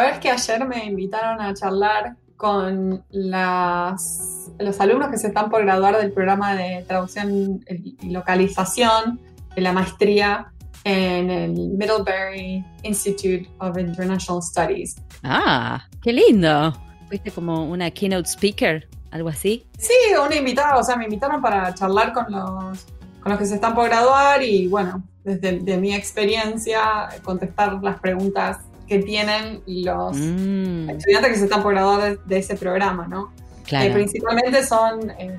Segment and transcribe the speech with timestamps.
[0.00, 5.62] ¿sabes que ayer me invitaron a charlar con las, los alumnos que se están por
[5.62, 9.20] graduar del programa de traducción y localización
[9.54, 10.50] de la maestría
[10.84, 14.96] en el Middlebury Institute of International Studies.
[15.22, 16.72] Ah, qué lindo.
[17.08, 19.66] ¿Fuiste como una keynote speaker, algo así?
[19.76, 19.92] Sí,
[20.24, 22.86] una invitada, o sea, me invitaron para charlar con los,
[23.20, 28.60] con los que se están por graduar y bueno, desde mi experiencia, contestar las preguntas
[28.90, 30.90] que tienen los mm.
[30.90, 33.32] estudiantes que se están por graduar de, ese programa, ¿no?
[33.64, 33.88] Claro.
[33.88, 35.10] Eh, principalmente son...
[35.10, 35.38] Eh,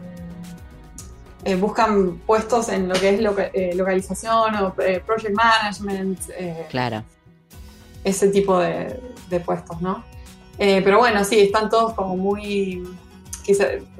[1.44, 6.20] eh, buscan puestos en lo que es localización o project management.
[6.70, 7.04] claro.
[8.06, 8.98] Ese tipo de,
[9.30, 10.04] de puestos, ¿no?
[10.58, 12.88] pero bueno, sí, están todos como muy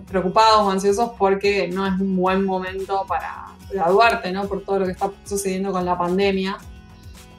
[0.08, 4.48] preocupados o ansiosos porque no es un buen momento para graduarte, ¿no?
[4.48, 6.60] Por todo lo que está sucediendo con la pandemia.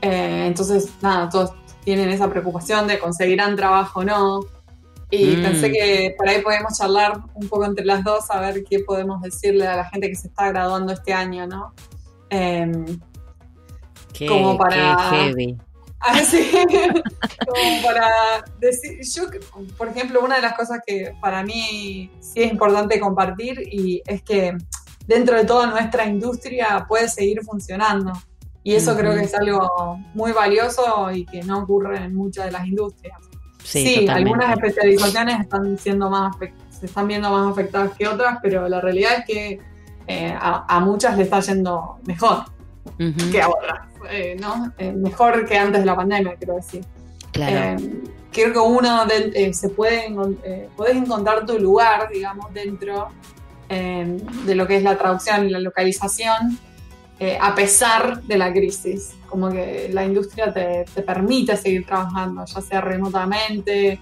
[0.00, 1.52] entonces, nada, todos
[1.84, 4.40] tienen esa preocupación de conseguirán trabajo o no.
[5.10, 5.42] Y mm.
[5.42, 9.20] pensé que por ahí podemos charlar un poco entre las dos a ver qué podemos
[9.20, 11.74] decirle a la gente que se está graduando este año, ¿no?
[12.30, 12.98] Em,
[14.12, 15.10] qué, como para...
[15.10, 15.58] heavy.
[16.04, 16.20] Ah,
[17.46, 18.10] como para
[18.58, 19.22] decir, yo,
[19.78, 24.20] por ejemplo, una de las cosas que para mí sí es importante compartir y es
[24.24, 24.52] que
[25.06, 28.12] dentro de toda nuestra industria puede seguir funcionando.
[28.64, 32.52] Y eso creo que es algo muy valioso y que no ocurre en muchas de
[32.52, 33.18] las industrias.
[33.64, 36.36] Sí, algunas especializaciones están siendo más
[36.82, 39.60] se están viendo más afectadas que otras, pero la realidad es que
[40.08, 42.44] eh, a, muchas le está yendo mejor
[43.30, 44.72] que a otras, eh, ¿no?
[44.78, 46.84] Eh, mejor que antes de la pandemia, quiero decir.
[47.30, 47.80] Claro.
[48.32, 49.04] creo que uno
[49.52, 50.12] se puede
[50.76, 53.10] puedes encontrar tu lugar, digamos, dentro
[53.68, 56.58] de lo que es la traducción y la localización
[57.18, 59.14] eh, a pesar de la crisis.
[59.28, 63.98] Como que la industria te, permite seguir trabajando, ya sea remotamente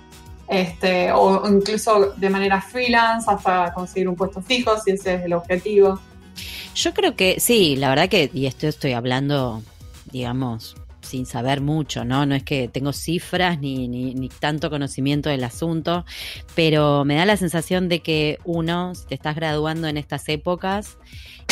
[0.49, 5.33] este, o incluso de manera freelance hasta conseguir un puesto fijo, si ese es el
[5.33, 6.01] objetivo.
[6.75, 9.63] Yo creo que sí, la verdad que, y esto estoy hablando,
[10.11, 12.27] digamos, sin saber mucho, ¿no?
[12.27, 16.05] No es que tengo cifras ni, ni, ni, tanto conocimiento del asunto,
[16.55, 20.99] pero me da la sensación de que uno, si te estás graduando en estas épocas,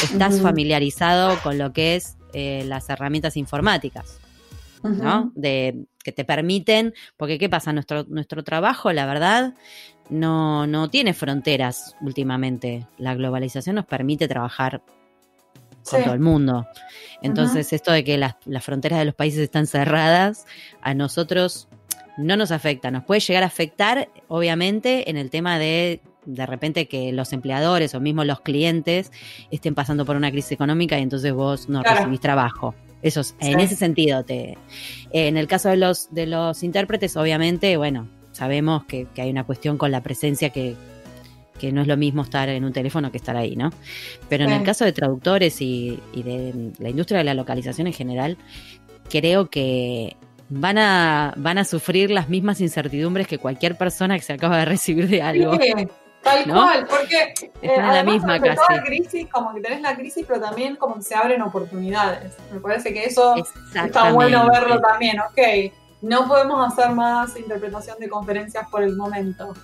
[0.02, 4.20] estás familiarizado con lo que es eh, las herramientas informáticas,
[4.82, 5.32] ¿no?
[5.34, 7.72] De, que te permiten, porque ¿qué pasa?
[7.72, 9.54] Nuestro, nuestro trabajo, la verdad,
[10.08, 12.86] no, no tiene fronteras últimamente.
[12.96, 14.82] La globalización nos permite trabajar
[15.90, 16.66] con todo el mundo.
[17.22, 20.46] Entonces, esto de que las, las fronteras de los países están cerradas,
[20.82, 21.68] a nosotros
[22.16, 22.90] no nos afecta.
[22.90, 27.94] Nos puede llegar a afectar, obviamente, en el tema de de repente que los empleadores
[27.94, 29.10] o mismo los clientes
[29.50, 32.74] estén pasando por una crisis económica y entonces vos no recibís trabajo.
[33.00, 34.58] Eso en ese sentido te
[35.12, 39.78] en el caso de los de los intérpretes obviamente, bueno, sabemos que, hay una cuestión
[39.78, 40.76] con la presencia que,
[41.58, 43.70] que no es lo mismo estar en un teléfono que estar ahí, ¿no?
[44.28, 47.92] Pero en el caso de traductores y, y, de la industria de la localización en
[47.92, 48.38] general,
[49.10, 50.16] creo que
[50.48, 54.64] van a, van a sufrir las mismas incertidumbres que cualquier persona que se acaba de
[54.64, 55.52] recibir de algo.
[56.22, 57.32] Tal cual, porque
[57.62, 58.80] eh, la misma casi.
[58.84, 62.34] Crisis, como que tenés la crisis, pero también como que se abren oportunidades.
[62.52, 63.34] Me parece que eso
[63.72, 65.72] está bueno verlo también, ok.
[66.02, 69.54] No podemos hacer más interpretación de conferencias por el momento.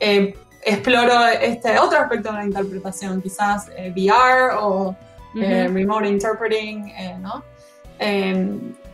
[0.00, 4.96] Eh, exploro este otro aspecto de la interpretación, quizás eh, VR o
[5.34, 7.42] remote interpreting, ¿no?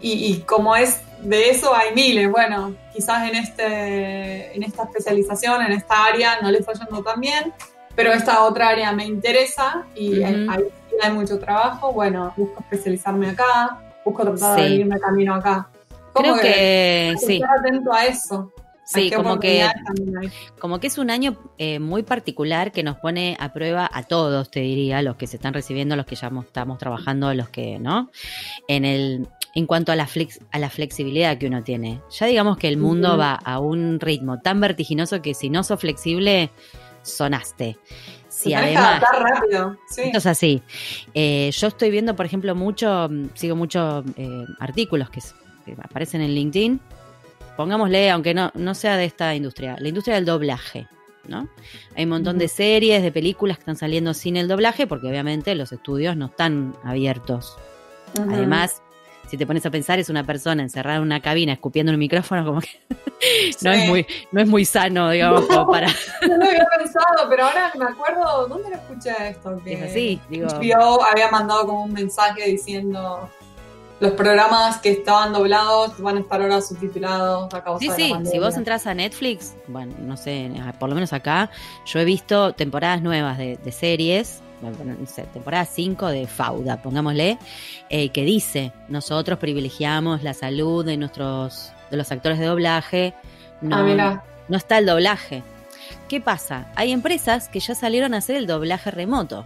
[0.01, 2.31] y, y como es de eso hay miles.
[2.31, 7.21] Bueno, quizás en, este, en esta especialización, en esta área, no le está yendo tan
[7.21, 7.53] bien,
[7.95, 11.93] pero esta otra área me interesa y hay, mucho trabajo.
[11.93, 15.69] Bueno, busco especializarme acá, busco tratar de abrirme camino acá.
[16.15, 17.37] Creo que, sí.
[17.37, 18.53] Estar atento a eso.
[18.93, 19.65] Sí, como que,
[20.59, 24.51] como que es un año eh, muy particular que nos pone a prueba a todos,
[24.51, 28.11] te diría, los que se están recibiendo, los que ya estamos trabajando, los que, ¿no?
[28.67, 32.01] En el, en cuanto a la, flex, a la flexibilidad que uno tiene.
[32.11, 35.79] Ya digamos que el mundo va a un ritmo tan vertiginoso que si no sos
[35.79, 36.51] flexible,
[37.03, 37.79] sonaste.
[38.29, 39.77] Si además, rápido.
[39.97, 40.63] Esto es así.
[41.15, 45.21] Eh, yo estoy viendo, por ejemplo, mucho, sigo muchos eh, artículos que,
[45.81, 46.81] aparecen en LinkedIn.
[47.61, 50.89] Pongámosle, aunque no, no sea de esta industria, la industria del doblaje.
[51.29, 51.47] ¿no?
[51.95, 55.55] Hay un montón de series, de películas que están saliendo sin el doblaje, porque obviamente
[55.55, 57.59] los estudios no están abiertos.
[58.19, 58.81] Además,
[59.29, 62.47] si te pones a pensar, es una persona encerrada en una cabina escupiendo un micrófono,
[62.47, 62.81] como que
[63.61, 65.89] no, es muy, no es muy sano, digamos, como para.
[66.27, 69.61] No lo había pensado, pero ahora me acuerdo, ¿dónde lo escuché esto?
[69.63, 70.49] Que es así, digo.
[70.63, 73.29] Yo había mandado como un mensaje diciendo
[74.01, 78.15] los programas que estaban doblados van a estar ahora subtitulados a causa sí, sí.
[78.25, 81.51] Si vos entras a Netflix, bueno, no sé, por lo menos acá,
[81.85, 87.39] yo he visto temporadas nuevas de, series, no sé, temporada 5 de Fauda, pongámosle,
[87.91, 93.15] eh, que dice, nosotros privilegiamos la salud de nuestros, de los actores de doblaje,
[93.61, 95.43] no, ah, no está el doblaje.
[96.09, 96.73] ¿Qué pasa?
[96.75, 99.45] Hay empresas que ya salieron a hacer el doblaje remoto.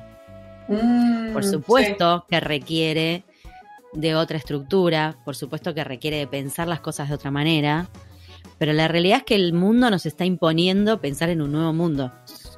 [0.69, 3.25] Mm, por supuesto que requiere
[3.95, 7.89] de otra estructura, por supuesto que requiere de pensar las cosas de otra manera,
[8.59, 12.13] pero la realidad es que el mundo nos está imponiendo pensar en un nuevo mundo.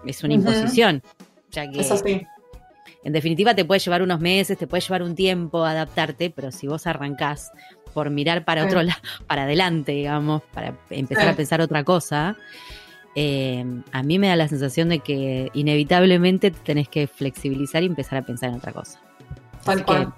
[0.07, 1.03] Es una imposición.
[1.51, 2.27] Ya que, Eso sí.
[3.05, 6.67] En definitiva, te puede llevar unos meses, te puede llevar un tiempo adaptarte, pero si
[6.67, 7.53] vos arrancás
[7.95, 12.37] por mirar para otro lado, para adelante, digamos, para empezar a pensar otra cosa,
[13.15, 18.19] eh, a mí me da la sensación de que inevitablemente tenés que flexibilizar y empezar
[18.19, 19.01] a pensar en otra cosa.
[19.65, 20.13] Tal cual.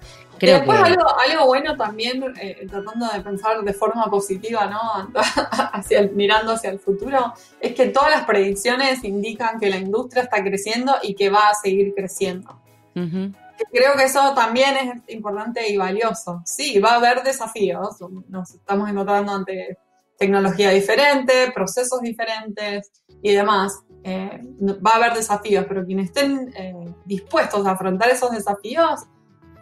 [0.47, 5.11] Después algo, bueno también, eh, tratando de pensar de forma positiva, ¿no?
[5.73, 10.43] hacia mirando hacia el futuro, es que todas las predicciones indican que la industria está
[10.43, 12.61] creciendo y que va a seguir creciendo.
[12.95, 16.43] Creo que eso también es importante y valioso.
[16.45, 17.97] Sí, va a haber desafíos,
[18.29, 19.79] nos estamos encontrando ante
[20.19, 22.91] tecnología diferente, procesos diferentes
[23.23, 23.81] y demás.
[24.05, 24.41] Eh,
[24.85, 26.75] va a haber desafíos, pero quienes estén eh,
[27.05, 29.07] dispuestos a afrontar esos desafíos,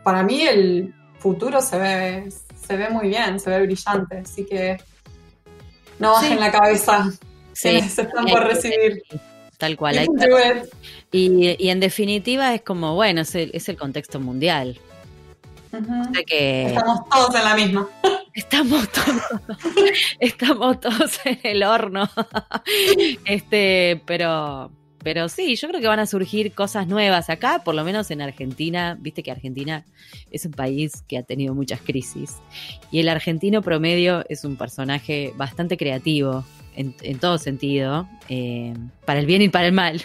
[0.06, 2.28] para mí el futuro se ve,
[2.64, 4.76] se ve muy bien, se ve brillante, así que
[5.98, 7.10] no bajen la cabeza.
[7.52, 7.80] Sí.
[7.80, 9.02] Se están por recibir.
[9.58, 10.06] Tal cual.
[11.10, 14.78] y, y, en definitiva es como, bueno, es el, es el contexto mundial.
[16.24, 17.88] que, Estamos todos en la misma.
[18.32, 19.22] Estamos todos,
[20.20, 22.08] estamos todos en el horno.
[23.24, 24.70] Este, pero,
[25.06, 28.20] pero sí, yo creo que van a surgir cosas nuevas acá, por lo menos en
[28.20, 28.98] Argentina.
[29.00, 29.84] Viste que Argentina
[30.32, 32.38] es un país que ha tenido muchas crisis.
[32.90, 36.44] Y el argentino promedio es un personaje bastante creativo
[36.74, 38.74] en, todo sentido, eh,
[39.04, 40.02] para el bien y para el mal.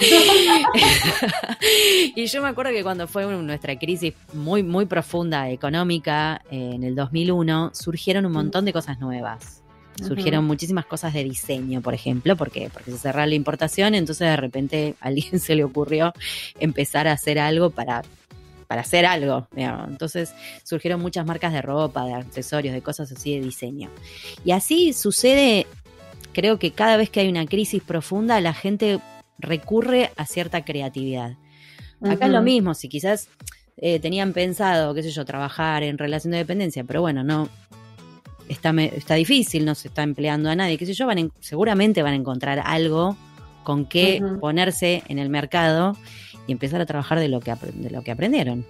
[2.16, 6.82] y yo me acuerdo que cuando fue nuestra crisis muy, muy profunda económica eh, en
[6.82, 9.59] el 2001, surgieron un montón de cosas nuevas.
[10.06, 14.36] Surgieron muchísimas cosas de diseño, por ejemplo, porque porque se cerró la importación, entonces de
[14.36, 16.12] repente a alguien se le ocurrió
[16.58, 18.02] empezar a hacer algo para
[18.66, 19.48] para hacer algo.
[19.56, 20.32] Entonces
[20.62, 23.90] surgieron muchas marcas de ropa, de accesorios, de cosas así de diseño.
[24.44, 25.66] Y así sucede
[26.32, 29.00] creo que cada vez que hay una crisis profunda, la gente
[29.38, 31.36] recurre a cierta creatividad.
[32.02, 33.28] Acá es lo mismo, si quizás
[33.76, 37.48] eh, tenían pensado, qué sé yo, trabajar en relación de dependencia, pero bueno, no,
[38.50, 42.12] está, está difícil, no se está empleando a nadie, qué sé yo, van seguramente van
[42.12, 43.16] a encontrar algo
[43.62, 45.96] con qué ponerse en el mercado
[46.46, 48.66] y empezar a trabajar de lo que, de lo que aprendieron.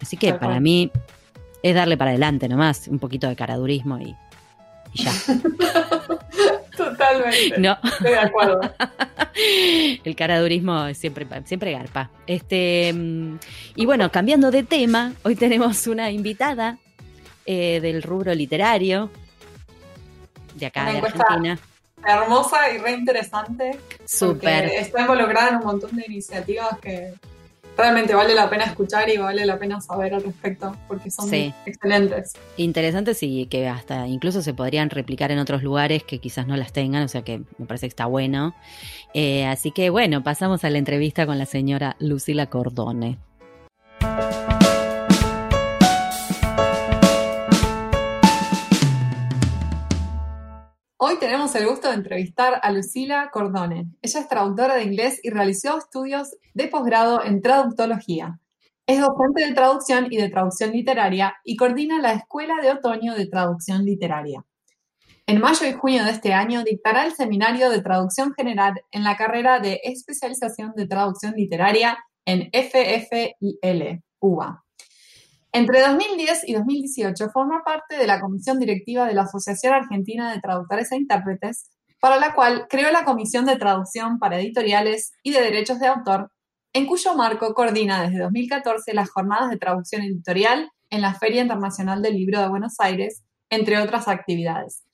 [0.00, 0.90] Así que para mí
[1.62, 4.16] es darle para adelante nomás, un poquito de caradurismo y,
[4.94, 5.12] y ya.
[6.76, 7.60] Totalmente.
[7.60, 7.76] No.
[7.84, 8.60] Estoy de acuerdo.
[10.04, 12.10] El caradurismo siempre, siempre garpa.
[12.26, 12.94] Este,
[13.74, 16.78] y bueno, cambiando de tema, hoy tenemos una invitada
[17.52, 19.10] eh, del rubro literario
[20.54, 21.58] de acá de Argentina.
[22.06, 23.76] Hermosa y re interesante.
[24.04, 24.66] Súper.
[24.66, 27.12] Está involucrada en un montón de iniciativas que
[27.76, 31.28] realmente vale la pena escuchar y vale la pena saber al respecto, porque son
[31.66, 32.34] excelentes.
[32.56, 36.72] Interesantes y que hasta incluso se podrían replicar en otros lugares que quizás no las
[36.72, 38.54] tengan, o sea que me parece que está bueno.
[39.12, 43.18] Eh, así que bueno, pasamos a la entrevista con la señora Lucila Cordone.
[51.02, 53.86] Hoy tenemos el gusto de entrevistar a Lucila Cordone.
[54.02, 58.38] Ella es traductora de inglés y realizó estudios de posgrado en traductología.
[58.86, 63.24] Es docente de traducción y de traducción literaria y coordina la Escuela de Otoño de
[63.24, 64.44] Traducción Literaria.
[65.26, 69.16] En mayo y junio de este año dictará el seminario de traducción general en la
[69.16, 74.64] carrera de especialización de traducción literaria en FFIL, UBA.
[75.52, 80.40] Entre 2010 y 2018 forma parte de la comisión directiva de la Asociación Argentina de
[80.40, 85.42] Traductores e Intérpretes, para la cual creó la Comisión de Traducción para Editoriales y de
[85.42, 86.30] Derechos de Autor,
[86.72, 92.00] en cuyo marco coordina desde 2014 las jornadas de traducción editorial en la Feria Internacional
[92.00, 94.84] del Libro de Buenos Aires, entre otras actividades.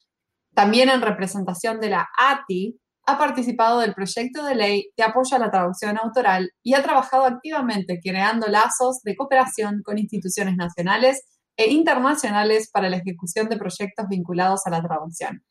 [0.55, 5.51] También en representación de la ATI, ha participado del proyecto de ley que apoya la
[5.51, 11.23] traducción autoral y ha trabajado activamente creando lazos de cooperación con instituciones nacionales
[11.57, 15.43] e internacionales para la ejecución de proyectos vinculados a la traducción.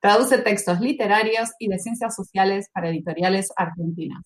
[0.00, 4.22] Traduce textos literarios y de ciencias sociales para editoriales argentinas.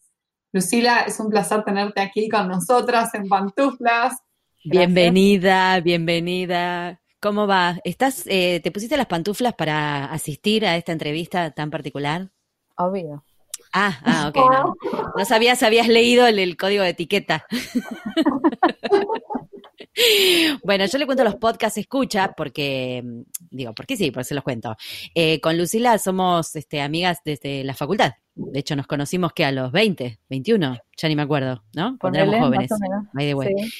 [0.52, 4.18] Lucila, es un placer tenerte aquí con nosotras en Pantuflas.
[4.64, 7.00] Bienvenida, bienvenida.
[7.20, 7.80] ¿Cómo va?
[7.84, 12.32] ¿Estás, eh, ¿Te pusiste las pantuflas para asistir a esta entrevista tan particular?
[12.76, 13.24] Obvio.
[13.72, 14.36] Ah, ah, ok.
[14.36, 14.74] No,
[15.16, 17.46] no sabías, habías leído el, código de etiqueta.
[20.62, 23.02] bueno, yo le cuento los podcasts escucha porque,
[23.50, 24.76] digo, porque sí, por eso los cuento.
[25.14, 28.12] Eh, con Lucila somos este, amigas desde la facultad.
[28.34, 31.98] De hecho, nos conocimos que a los 20, 21, ya ni me acuerdo, ¿no?
[31.98, 32.70] Cuando éramos jóvenes.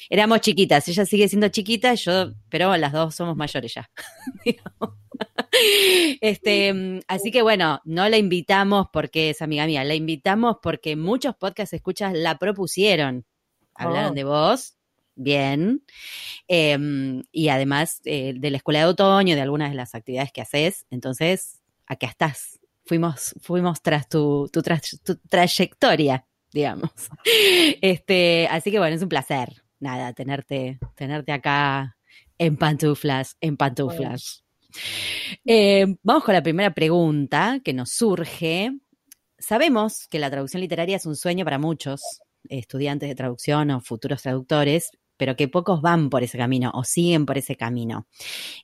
[0.09, 3.89] Éramos chiquitas, ella sigue siendo chiquita, yo, pero las dos somos mayores ya.
[6.21, 11.35] este, así que bueno, no la invitamos porque es amiga mía, la invitamos porque muchos
[11.35, 13.25] podcasts escuchas la propusieron.
[13.73, 14.15] Hablaron oh.
[14.15, 14.77] de vos,
[15.15, 15.83] bien.
[16.47, 20.41] Em, y además eh, de la escuela de otoño, de algunas de las actividades que
[20.41, 20.85] haces.
[20.91, 24.61] Entonces, acá estás fuimos, fuimos tras tu, tu,
[25.29, 26.91] trayectoria, digamos.
[27.81, 31.97] Este, así que bueno, es un placer, nada, tenerte, tenerte acá
[32.37, 34.43] en pantuflas, en pantuflas.
[35.45, 38.71] Eh, vamos con la primera pregunta que nos surge.
[39.37, 44.21] Sabemos que la traducción literaria es un sueño para muchos estudiantes de traducción o futuros
[44.21, 44.91] traductores,
[45.23, 48.07] pero que pocos van por ese camino o siguen por ese camino.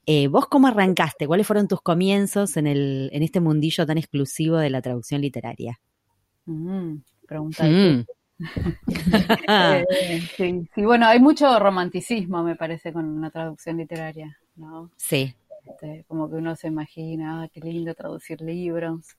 [0.05, 1.25] Eh, ¿Vos cómo arrancaste?
[1.25, 5.79] ¿Cuáles fueron tus comienzos en, el, en este mundillo tan exclusivo de la traducción literaria?
[6.45, 7.63] Mm, pregunta.
[7.63, 8.05] Mm.
[9.47, 14.91] Eh, sí, sí, bueno, hay mucho romanticismo, me parece, con una traducción literaria, ¿no?
[14.97, 15.33] Sí.
[15.65, 19.15] Este, como que uno se imagina, ah, qué lindo traducir libros.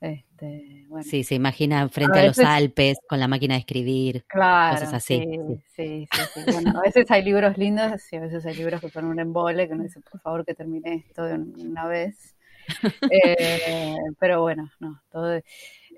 [0.00, 4.94] Este, Sí, se imagina frente a, los Alpes con la máquina de escribir, claro, cosas
[4.94, 5.20] así.
[5.20, 6.40] Sí, sí, sí.
[6.52, 9.66] Bueno, a veces hay libros lindos y a veces hay libros que son un embole,
[9.66, 12.36] que uno dice, por favor, que termine esto de una vez.
[13.10, 15.40] Eh, pero bueno, no, todo.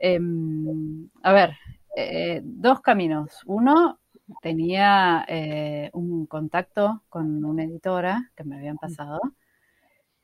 [0.01, 1.57] Em, a ver,
[1.97, 3.43] eh, dos caminos.
[3.47, 4.01] Uno,
[4.41, 9.21] tenía eh, un contacto con una editora que me habían pasado,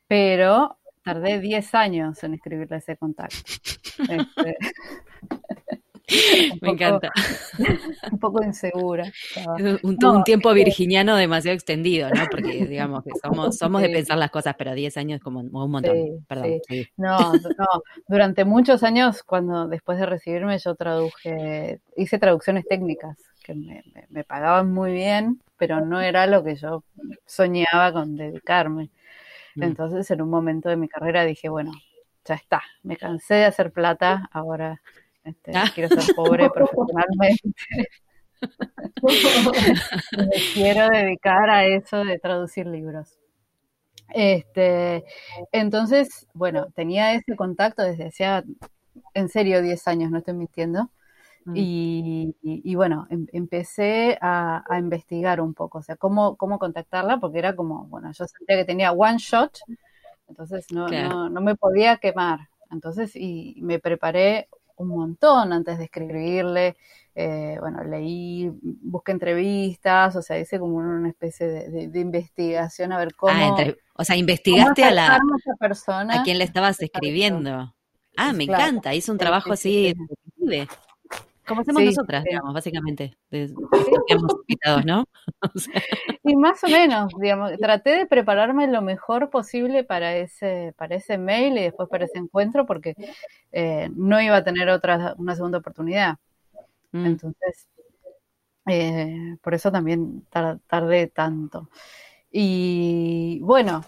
[0.07, 3.37] pero tardé 10 años en escribirle ese contacto.
[4.09, 4.57] Este,
[6.61, 7.11] Me encanta.
[8.11, 9.11] Un poco insegura.
[9.83, 12.25] Un, tiempo virginiano demasiado extendido, ¿no?
[12.31, 16.25] Porque, digamos, que somos, somos de pensar las cosas, pero 10 años como un montón.
[16.27, 16.61] Perdón.
[16.95, 17.83] No, no.
[18.07, 24.23] Durante muchos años, cuando después de recibirme, yo traduje, hice traducciones técnicas que me, me
[24.23, 26.83] pagaban muy bien, pero no era lo que yo
[27.25, 28.89] soñaba con dedicarme.
[29.59, 31.71] Entonces, en un momento de mi carrera dije, bueno,
[32.25, 34.81] ya está, me cansé de hacer plata, ahora
[35.23, 35.69] este, ah.
[35.73, 37.53] quiero ser pobre profesionalmente.
[40.17, 43.17] me quiero dedicar a eso de traducir libros.
[44.13, 45.03] Este,
[45.51, 48.43] entonces, bueno, tenía ese contacto desde hacía,
[49.13, 50.89] en serio, 10 años, no estoy mintiendo.
[51.47, 52.33] Mm.
[52.43, 57.55] Y, bueno, em, empecé a, investigar un poco, o sea, cómo, cómo contactarla, porque era
[57.55, 59.59] como, bueno, yo sentía que tenía one shot,
[60.27, 60.87] entonces no,
[61.29, 62.49] no, me podía quemar.
[62.69, 66.75] Entonces, y me preparé un montón antes de escribirle,
[67.15, 73.15] eh, bueno, leí, busqué entrevistas, o sea, hice como una especie de, investigación a ver
[73.15, 73.57] cómo...
[73.57, 75.19] Ah, o sea, investigaste a la
[75.57, 76.19] persona.
[76.19, 77.73] a quien le estabas escribiendo.
[78.17, 79.95] Ah, me encanta, hizo un trabajo así
[81.47, 83.17] como hacemos nosotras, digamos, básicamente.
[83.31, 83.53] De,
[84.09, 85.05] invitados, ¿no?
[86.23, 91.17] Y más o menos, digamos, traté de prepararme lo mejor posible para ese, para ese
[91.17, 92.95] mail y después para ese encuentro, porque
[93.53, 96.17] eh, no iba a tener otra, una segunda oportunidad.
[96.91, 97.05] Mm.
[97.05, 97.69] Entonces,
[98.67, 100.25] eh, por eso también
[100.67, 101.69] tardé tanto.
[102.29, 103.85] Y bueno,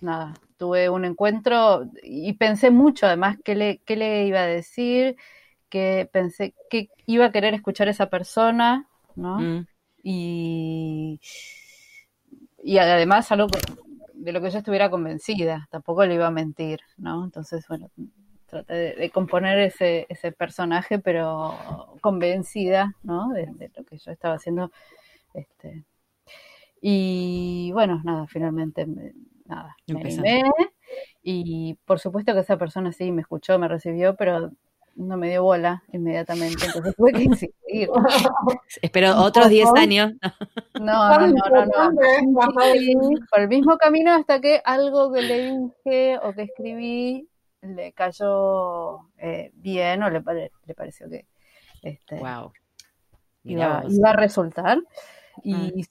[0.00, 5.16] nada, tuve un encuentro y pensé mucho además qué le, qué le iba a decir
[5.74, 9.40] que pensé que iba a querer escuchar esa persona, ¿no?
[9.40, 9.66] Mm.
[10.04, 11.20] Y,
[12.62, 13.48] y además algo
[14.12, 17.24] de lo que yo estuviera convencida, tampoco le iba a mentir, ¿no?
[17.24, 17.90] Entonces, bueno,
[18.46, 21.56] traté de, componer ese, ese personaje, pero
[22.00, 23.30] convencida, ¿no?
[23.30, 24.70] De, lo que yo estaba haciendo.
[25.32, 25.84] Este,
[26.80, 28.86] y bueno, nada, finalmente
[29.44, 30.44] nada, me animé.
[31.24, 34.52] Y por supuesto que esa persona sí me escuchó, me recibió, pero
[34.96, 37.88] no me dio bola inmediatamente, entonces tuve que insistir.
[38.82, 40.12] Espero otros 10 años.
[40.80, 42.48] No, no, no, no.
[43.30, 47.28] por el mismo camino hasta que algo que le dije o que escribí
[47.62, 50.20] le cayó eh, bien o le,
[50.66, 51.26] le pareció que
[51.82, 52.20] este,
[53.44, 54.78] iba, a resultar.
[55.44, 55.84] Y, mm.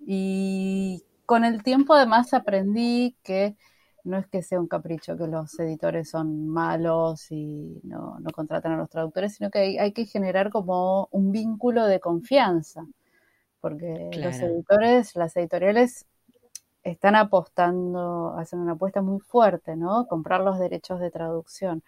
[0.00, 3.56] y con el tiempo además aprendí que
[4.06, 8.76] no es que sea un capricho que los editores son malos y no, contratan a
[8.76, 12.86] los traductores, sino que hay, que generar como un vínculo de confianza.
[13.60, 16.06] porque los editores, las editoriales
[16.84, 20.06] están apostando, hacen una apuesta muy fuerte, ¿no?
[20.06, 21.82] Comprar los derechos de traducción,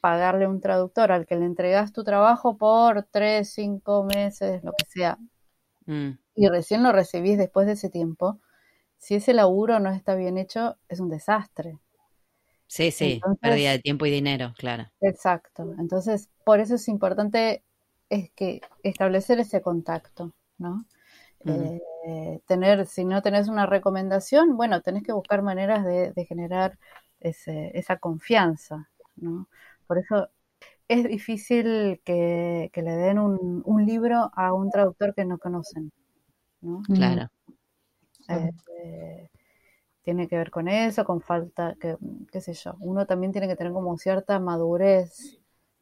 [0.00, 4.72] pagarle a un traductor al que le entregas tu trabajo por tres, cinco meses, lo
[4.72, 5.18] que sea,
[5.86, 6.10] mm.
[6.36, 8.38] y recién lo recibís después de ese tiempo,
[8.98, 11.78] si ese laburo no está bien hecho, es un desastre.
[12.66, 14.86] Sí, sí, pérdida de tiempo y dinero, claro.
[15.00, 15.74] Exacto.
[15.78, 17.62] Entonces, por eso es importante
[18.10, 20.84] es que establecer ese contacto, ¿no?
[21.44, 26.78] Eh, tener, si no tenés una recomendación, bueno, tenés que buscar maneras de, generar
[27.20, 29.48] esa confianza, ¿no?
[29.86, 30.28] Por eso
[30.88, 35.92] es difícil que, le den un, libro a un traductor que no conocen,
[36.60, 36.82] ¿no?
[36.82, 37.30] Claro.
[38.28, 39.28] Eh,
[40.02, 41.96] tiene que ver con eso, con falta, que,
[42.32, 45.38] qué sé yo, uno también tiene que tener como cierta madurez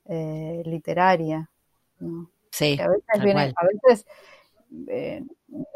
[0.06, 1.48] eh, literaria,
[2.00, 2.30] ¿no?
[2.50, 4.06] Sí, a veces, viene, a veces
[4.88, 5.22] eh,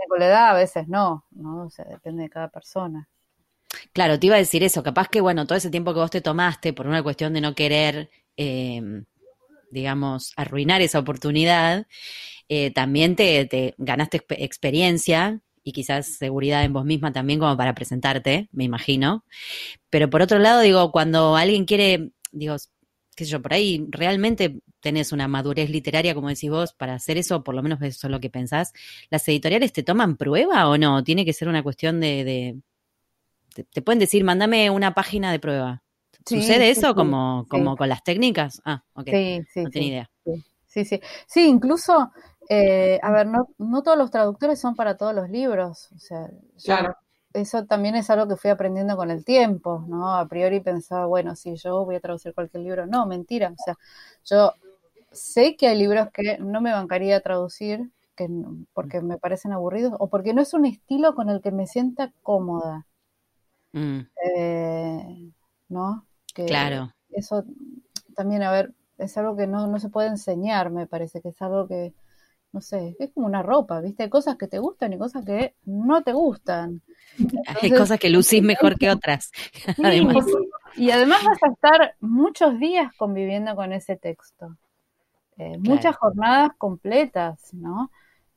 [0.09, 1.67] con la edad, a veces no, ¿no?
[1.67, 3.09] O sea, depende de cada persona.
[3.93, 6.21] Claro, te iba a decir eso, capaz que, bueno, todo ese tiempo que vos te
[6.21, 8.83] tomaste por una cuestión de no querer, eh,
[9.71, 11.87] digamos, arruinar esa oportunidad,
[12.49, 17.75] eh, también te, te ganaste experiencia y quizás seguridad en vos misma también como para
[17.75, 19.25] presentarte, me imagino.
[19.89, 22.57] Pero por otro lado, digo, cuando alguien quiere, digo,
[23.15, 27.19] qué sé yo, por ahí realmente tenés una madurez literaria, como decís vos, para hacer
[27.19, 28.73] eso, por lo menos eso es lo que pensás.
[29.11, 31.05] ¿Las editoriales te toman prueba o no?
[31.05, 32.59] Tiene que ser una cuestión de...
[33.73, 35.83] te, pueden decir, mándame una página de prueba.
[36.27, 38.61] ¿Sucede eso como, como con las técnicas?
[38.65, 39.09] Ah, ok.
[39.11, 40.11] Sí, sí, no tenía idea.
[40.67, 41.01] Sí, sí.
[41.27, 42.13] Sí, incluso,
[42.51, 45.89] eh, a ver, no, no todos los traductores son para todos los libros.
[45.97, 46.29] O sea,
[46.63, 46.95] claro
[47.33, 50.17] eso también es algo que fui aprendiendo con el tiempo, ¿no?
[50.17, 53.79] A priori pensaba, bueno, si yo voy a traducir cualquier libro, no, mentira, o sea,
[54.25, 54.55] yo
[55.13, 58.29] sé que hay libros que no me bancaría a traducir que,
[58.75, 62.13] porque me parecen aburridos o porque no es un estilo con el que me sienta
[62.23, 62.87] cómoda.
[63.73, 64.01] Mm.
[64.37, 65.31] Eh,
[65.69, 66.05] ¿No?
[66.35, 66.93] Que claro.
[67.11, 67.45] Eso
[68.17, 71.43] también, a ver, es algo que no, no se puede enseñar, me parece, que es
[71.43, 71.93] algo que,
[72.53, 74.05] no sé, es como una ropa, ¿viste?
[74.05, 76.83] Hay cosas que te gustan y cosas que no te gustan.
[77.63, 79.31] Hay cosas que lucís mejor que otras.
[80.77, 84.57] Y además vas a estar muchos días conviviendo con ese texto.
[85.37, 87.91] Eh, muchas jornadas completas, ¿no?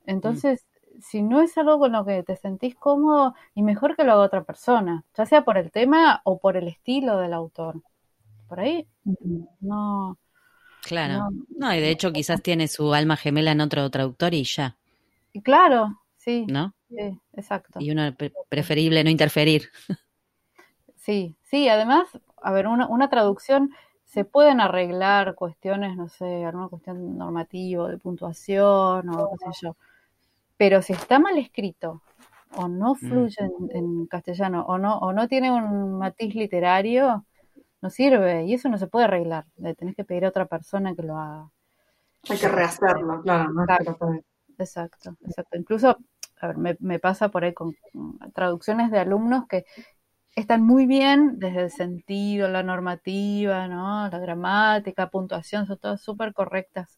[0.07, 0.65] Entonces,
[0.99, 4.23] si no es algo con lo que te sentís cómodo, y mejor que lo haga
[4.23, 7.83] otra persona, ya sea por el tema o por el estilo del autor.
[8.47, 8.87] Por ahí,
[9.61, 10.17] no,
[10.83, 11.29] Claro.
[11.57, 14.75] No, y de hecho quizás tiene su alma gemela en otro traductor y ya.
[15.43, 16.45] Claro, sí.
[16.49, 16.73] ¿No?
[16.89, 17.79] Sí, exacto.
[17.79, 18.13] Y uno
[18.49, 19.69] preferible no interferir.
[20.95, 22.07] Sí, sí, además,
[22.41, 23.71] a ver, una, una traducción
[24.05, 29.75] se pueden arreglar cuestiones, no sé, alguna cuestión normativa, de puntuación o qué sé yo.
[30.55, 32.01] Pero si está mal escrito
[32.55, 32.95] o no mm.
[32.95, 37.25] fluye en, castellano o no, o no tiene un matiz literario,
[37.83, 39.45] no sirve y eso no se puede arreglar.
[39.57, 41.49] Le tenés que pedir a otra persona que lo haga.
[42.29, 43.51] Hay que rehacerlo, claro.
[44.57, 45.97] exacto, exacto, Incluso,
[46.39, 47.75] a ver, me, pasa por ahí con
[48.33, 49.65] traducciones de alumnos que
[50.33, 54.07] están muy bien desde el sentido, la normativa, ¿no?
[54.07, 56.97] La gramática, puntuación, son todas súper correctas.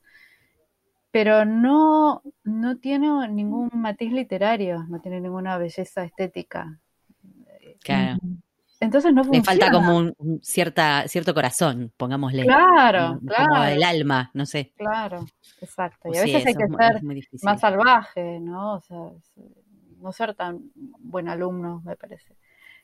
[1.09, 6.79] Pero no, no tiene ningún matiz literario, no tiene ninguna belleza estética.
[7.79, 8.19] Claro.
[8.85, 9.53] Entonces no funciona.
[9.53, 12.43] Le falta como un, cierta, cierto corazón, pongámosle.
[12.43, 13.49] Claro, claro.
[13.49, 14.73] Como el alma, no sé.
[14.77, 15.25] Claro,
[15.61, 16.09] exacto.
[16.13, 17.01] Y a veces hay que ser
[17.43, 18.75] más salvaje, ¿no?
[18.75, 18.97] O sea,
[19.99, 22.35] no ser tan buen alumno, me parece.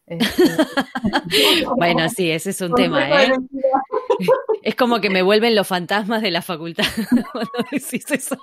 [0.07, 0.43] Este,
[1.77, 3.31] bueno, sí, ese es un tema, ¿eh?
[4.63, 6.85] Es como que me vuelven los fantasmas de la facultad
[7.31, 8.37] cuando decís eso.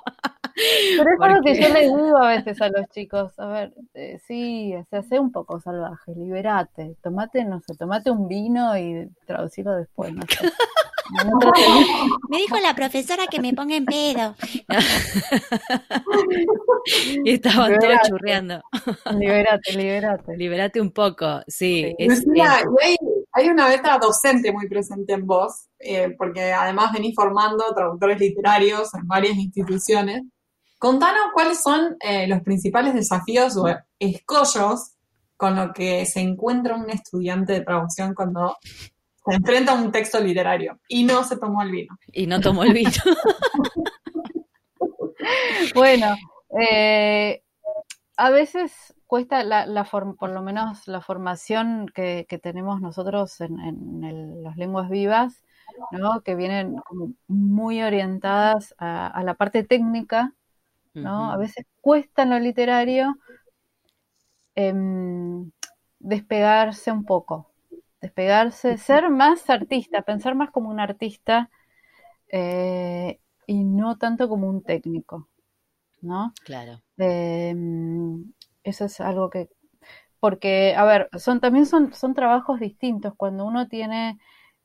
[0.96, 4.18] Pero es algo que yo les digo a veces a los chicos, a ver, eh,
[4.26, 9.76] sí, se hace un poco salvaje, liberate, tomate, no sé, tomate un vino y traducilo
[9.76, 10.50] después, no sé.
[12.28, 14.34] Me dijo la profesora que me ponga en pedo.
[17.24, 18.62] y estaban todos churreando.
[19.18, 20.36] Liberate, liberate.
[20.36, 21.94] Liberate un poco, sí.
[21.98, 22.96] hay,
[23.46, 29.06] una beta docente muy presente en vos, eh, porque además venís formando traductores literarios en
[29.06, 30.22] varias instituciones.
[30.78, 33.66] Contanos cuáles son eh, los principales desafíos o
[33.98, 34.94] escollos
[35.36, 38.56] con lo que se encuentra un estudiante de traducción cuando
[39.24, 41.96] se enfrenta a un texto literario y no se tomó el vino.
[42.12, 42.90] Y no tomó el vino.
[45.74, 46.16] bueno,
[46.60, 47.42] eh,
[48.18, 54.90] a veces cuesta la, por lo menos la formación que, tenemos nosotros en, las lenguas
[54.90, 55.44] vivas,
[55.92, 56.20] ¿no?
[56.22, 56.76] que vienen
[57.28, 60.34] muy orientadas a, la parte técnica
[60.94, 61.30] ¿no?
[61.30, 63.16] A veces cuesta en lo literario
[64.56, 65.52] em,
[66.00, 67.52] despegarse un poco,
[68.00, 71.50] despegarse, ser más artista, pensar más como un artista
[72.32, 75.28] eh, y no tanto como un técnico,
[76.02, 76.32] ¿no?
[76.44, 76.82] Claro.
[76.96, 78.32] Em,
[78.64, 79.48] eso es algo que,
[80.20, 83.14] porque, a ver, son también son, son trabajos distintos.
[83.16, 84.18] Cuando uno tiene,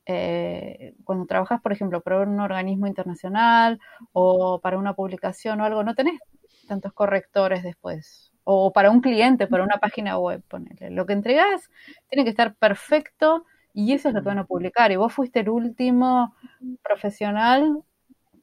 [0.06, 3.80] eh, cuando trabajas, por ejemplo, para un organismo internacional
[4.12, 6.20] o para una publicación o algo, no tenés
[6.68, 8.32] tantos correctores después.
[8.44, 10.90] O para un cliente, para una página web, ponele.
[10.90, 11.70] Lo que entregás
[12.08, 14.92] tiene que estar perfecto y eso es lo que van a publicar.
[14.92, 16.34] Y vos fuiste el último
[16.82, 17.82] profesional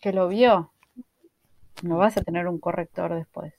[0.02, 0.74] que lo vio.
[1.84, 3.54] No vas a tener un corrector después.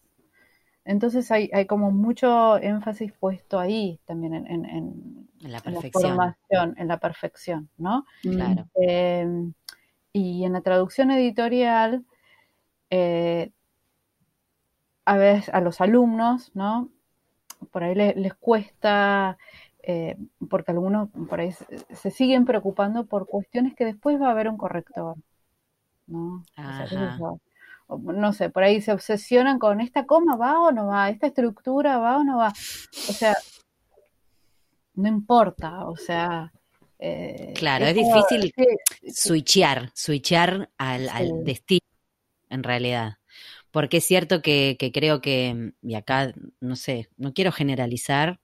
[0.85, 6.03] Entonces hay, hay como mucho énfasis puesto ahí también en, en, en, la, perfección.
[6.03, 8.05] formación, en la perfección, ¿no?
[8.22, 8.66] Claro.
[8.81, 9.53] Eh,
[10.12, 12.05] y en la traducción editorial,
[12.90, 13.51] eh,
[15.05, 16.90] a veces a los alumnos, ¿no?
[17.70, 19.38] Por ahí les, les cuesta,
[19.83, 20.16] eh,
[20.51, 24.48] porque algunos por ahí se, se, siguen preocupando por cuestiones que después va a haber
[24.48, 25.16] un corrector,
[26.09, 26.44] ¿no?
[26.57, 27.16] O sea,
[27.98, 31.98] no sé, por ahí se obsesionan con esta coma va o no va, esta estructura
[31.98, 32.48] va o no va.
[32.48, 33.37] O sea,
[34.94, 36.52] no importa, o sea.
[36.98, 38.55] Eh, claro, es, difícil
[39.12, 41.87] switchear, switchear al, al, destino,
[42.48, 43.18] en realidad.
[43.72, 48.40] Porque es cierto que, que creo que, y acá, no sé, no quiero generalizar,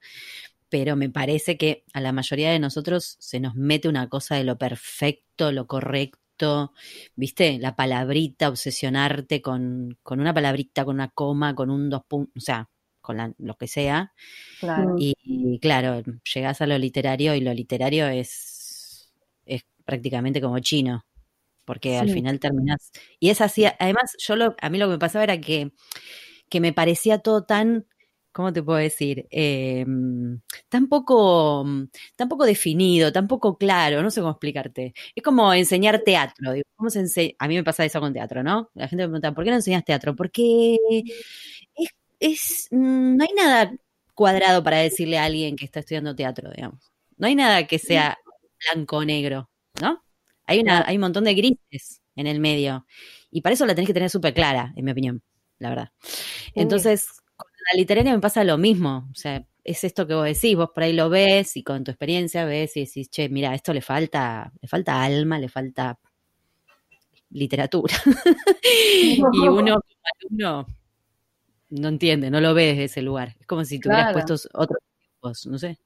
[0.69, 4.45] pero me parece que a la mayoría de nosotros se nos mete una cosa de
[4.45, 6.19] lo perfecto, lo correcto
[7.17, 7.59] ¿viste?
[7.59, 12.41] La palabrita, obsesionarte con, con, una palabrita, con una coma, con un dos puntos, o
[12.41, 12.69] sea,
[13.01, 14.13] con la, lo que sea.
[14.61, 14.97] Claro.
[14.99, 16.03] Y, y, claro,
[16.35, 19.13] llegás a lo literario y lo literario es,
[19.47, 21.07] es prácticamente como chino,
[21.65, 21.97] porque sí.
[21.97, 22.91] al final terminás.
[23.19, 25.73] Y es así, además, yo lo, a mí lo que me pasaba era que,
[26.49, 27.87] que me parecía todo tan
[28.33, 29.27] ¿cómo te puedo decir?
[29.31, 29.85] Eh,
[30.69, 31.65] tampoco,
[32.17, 34.95] tampoco definido, tampoco claro, no sé cómo explicarte.
[35.15, 36.53] Es como enseñar teatro.
[36.53, 38.71] Digo, ¿cómo se ense a mí me pasa eso con teatro, ¿no?
[38.75, 40.15] La gente me pregunta, ¿por qué no enseñas teatro?
[40.17, 40.79] Porque
[41.75, 43.73] es, es, no hay nada
[44.15, 46.93] cuadrado para decirle a alguien que está estudiando teatro, digamos.
[47.17, 48.19] No hay nada que sea
[48.73, 50.03] blanco o negro, ¿no?
[50.47, 52.87] Hay, una, hay un montón de grises en el medio.
[53.31, 55.23] Y para eso la tenés que tener súper clara, en mi opinión,
[55.59, 55.93] la verdad.
[56.55, 57.07] Entonces,
[57.73, 60.83] la literaria me pasa lo mismo, o sea, es esto que vos decís, vos por
[60.83, 64.51] ahí lo ves y con tu experiencia ves y decís, che, mira, esto le falta,
[64.61, 65.99] le falta alma, le falta
[67.31, 67.95] literatura.
[68.63, 69.81] y uno,
[70.31, 70.67] uno
[71.71, 73.35] no entiende, no lo ve desde ese lugar.
[73.39, 74.15] Es como si tuvieras claro.
[74.15, 75.79] puestos otros tiempos, no sé.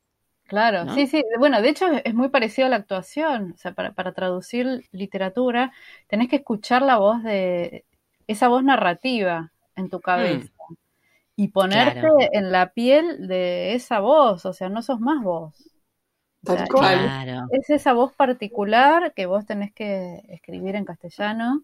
[0.45, 0.95] Claro, ¿no?
[0.95, 1.25] sí, sí.
[1.39, 3.53] Bueno, de hecho es muy parecido a la actuación.
[3.55, 5.73] O sea, para, para traducir literatura
[6.09, 7.85] tenés que escuchar la voz de
[8.27, 10.52] esa voz narrativa en tu cabeza.
[11.37, 12.17] Y ponerte claro.
[12.33, 15.55] en la piel de esa voz, o sea, no sos más vos.
[16.47, 17.47] O sea, claro.
[17.53, 21.63] Es esa voz particular que vos tenés que escribir en castellano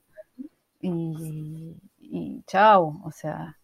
[0.81, 3.57] y, y chau, o sea.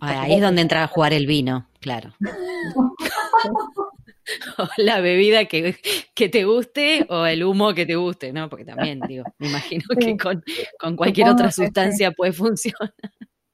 [0.00, 2.14] Ahí es donde entra a jugar el vino, claro.
[2.20, 2.94] o
[4.76, 5.76] la bebida que,
[6.14, 8.48] que, te guste o el humo que te guste, ¿no?
[8.48, 10.06] Porque también, digo, me imagino sí.
[10.06, 10.42] que con,
[10.78, 12.14] con cualquier Supongo otra sustancia sí.
[12.16, 12.94] puede funcionar.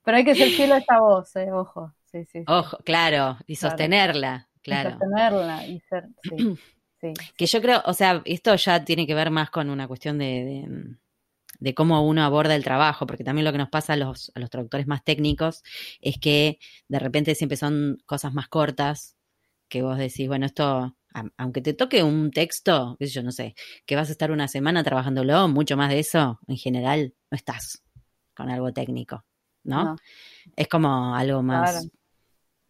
[0.06, 1.92] Pero hay que ser fiel a esa voz, eh, ojo.
[2.04, 4.90] Sí, sí, Ojo, claro, y sostenerla, claro.
[4.90, 6.36] Y sostenerla y ser, sí,
[7.00, 10.16] sí, Que yo creo, o sea, esto ya tiene que ver más con una cuestión
[10.18, 10.96] de, de,
[11.58, 14.38] de, cómo uno aborda el trabajo, porque también lo que nos pasa a los, a
[14.38, 15.64] los traductores más técnicos
[16.00, 19.16] es que de repente siempre son cosas más cortas,
[19.68, 20.96] que vos decís, bueno, esto,
[21.36, 24.46] aunque te toque un texto, qué sé yo, no sé, que vas a estar una
[24.46, 27.82] semana trabajándolo, mucho más de eso, en general, no estás
[28.36, 29.24] con algo técnico.
[29.66, 29.84] ¿No?
[29.84, 29.96] no.
[30.56, 31.86] Es como algo más, claro.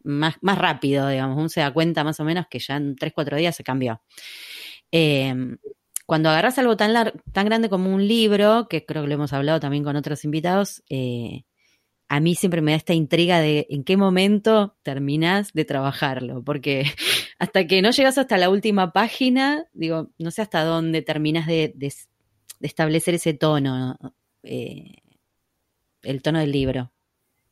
[0.05, 1.39] más, más rápido, digamos.
[1.39, 4.03] Uno se da cuenta más o menos que ya en 3, 4 días se cambió.
[4.91, 5.35] Eh,
[6.07, 9.59] cuando agarras algo tan, tan grande como un libro, que creo que lo hemos hablado
[9.59, 11.43] también con otros invitados, eh,
[12.09, 16.85] a mí siempre me da esta intriga de en qué momento terminas de trabajarlo, porque
[17.41, 21.73] hasta que no llegas hasta la última página, digo, no sé hasta dónde terminas de,
[21.75, 21.93] de,
[22.61, 23.99] de establecer ese tono.
[24.45, 24.99] Eh,
[26.07, 26.93] el tono del libro.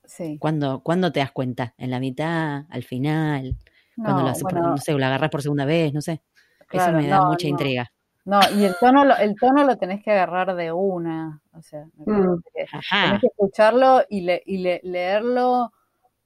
[0.04, 0.38] Sí.
[0.38, 1.74] ¿Cuándo, ¿Cuándo te das cuenta?
[1.78, 2.64] ¿En la mitad?
[2.68, 3.56] ¿Al final?
[3.96, 6.22] No, cuando lo haces bueno, por, no sé, lo agarras por segunda vez, no sé.
[6.66, 7.50] Claro, Eso me da no, mucha no.
[7.50, 7.90] intriga.
[8.24, 11.42] No, y el tono, lo, el tono lo tenés que agarrar de una.
[11.52, 12.42] O sea, mm.
[12.54, 15.72] que tenés que escucharlo y, le, y le, leerlo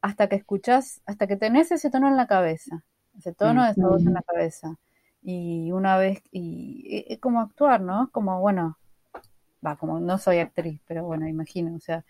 [0.01, 2.85] hasta que escuchás, hasta que tenés ese tono en la cabeza.
[3.17, 3.67] Ese tono, mm.
[3.67, 4.77] esa voz en la cabeza.
[5.23, 8.09] Y una vez, y es como actuar, ¿no?
[8.12, 8.79] Como, bueno,
[9.64, 12.05] va, como no soy actriz, pero bueno, imagino, o sea,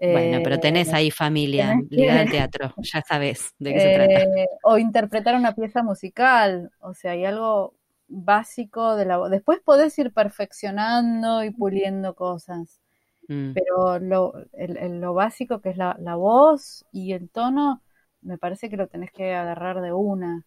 [0.00, 4.40] Bueno, pero tenés eh, ahí familia ligada al teatro, ya sabes de qué se trata.
[4.40, 7.74] Eh, o interpretar una pieza musical, o sea, hay algo
[8.12, 9.30] básico de la voz.
[9.30, 12.80] Después podés ir perfeccionando y puliendo cosas,
[13.28, 13.52] mm.
[13.52, 17.80] pero lo, lo, básico que es la, voz y el tono,
[18.20, 20.44] me parece que lo tenés que agarrar de una.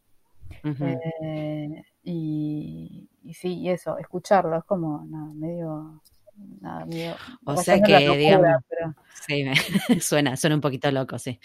[0.63, 5.03] Eh, y, y, sí, y eso, escucharlo, es como
[5.33, 6.01] medio
[7.45, 8.47] o sea que, digamos,
[9.25, 9.45] sí,
[10.01, 11.39] suena, suena un poquito loco, sí,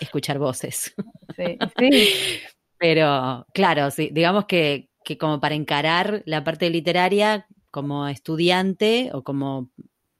[0.00, 0.94] escuchar voces.
[1.36, 1.58] Sí,
[2.78, 9.22] Pero, claro, sí, digamos que, que como para encarar la parte literaria como estudiante o
[9.22, 9.70] como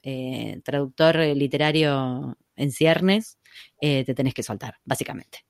[0.05, 3.39] eh, traductor literario en ciernes,
[3.81, 5.41] eh, te tenés que soltar, básicamente.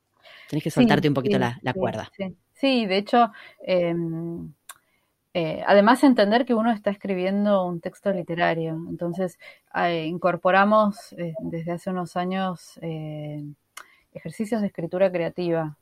[0.48, 2.10] Tenés que soltarte un poquito la, cuerda.
[2.54, 3.30] Sí, de hecho,
[3.66, 4.52] em,
[5.34, 8.78] eh, además entender que uno está escribiendo un texto literario.
[8.88, 9.38] Entonces,
[9.74, 12.78] eh, incorporamos eh, desde hace unos años
[14.12, 15.78] ejercicios de escritura creativa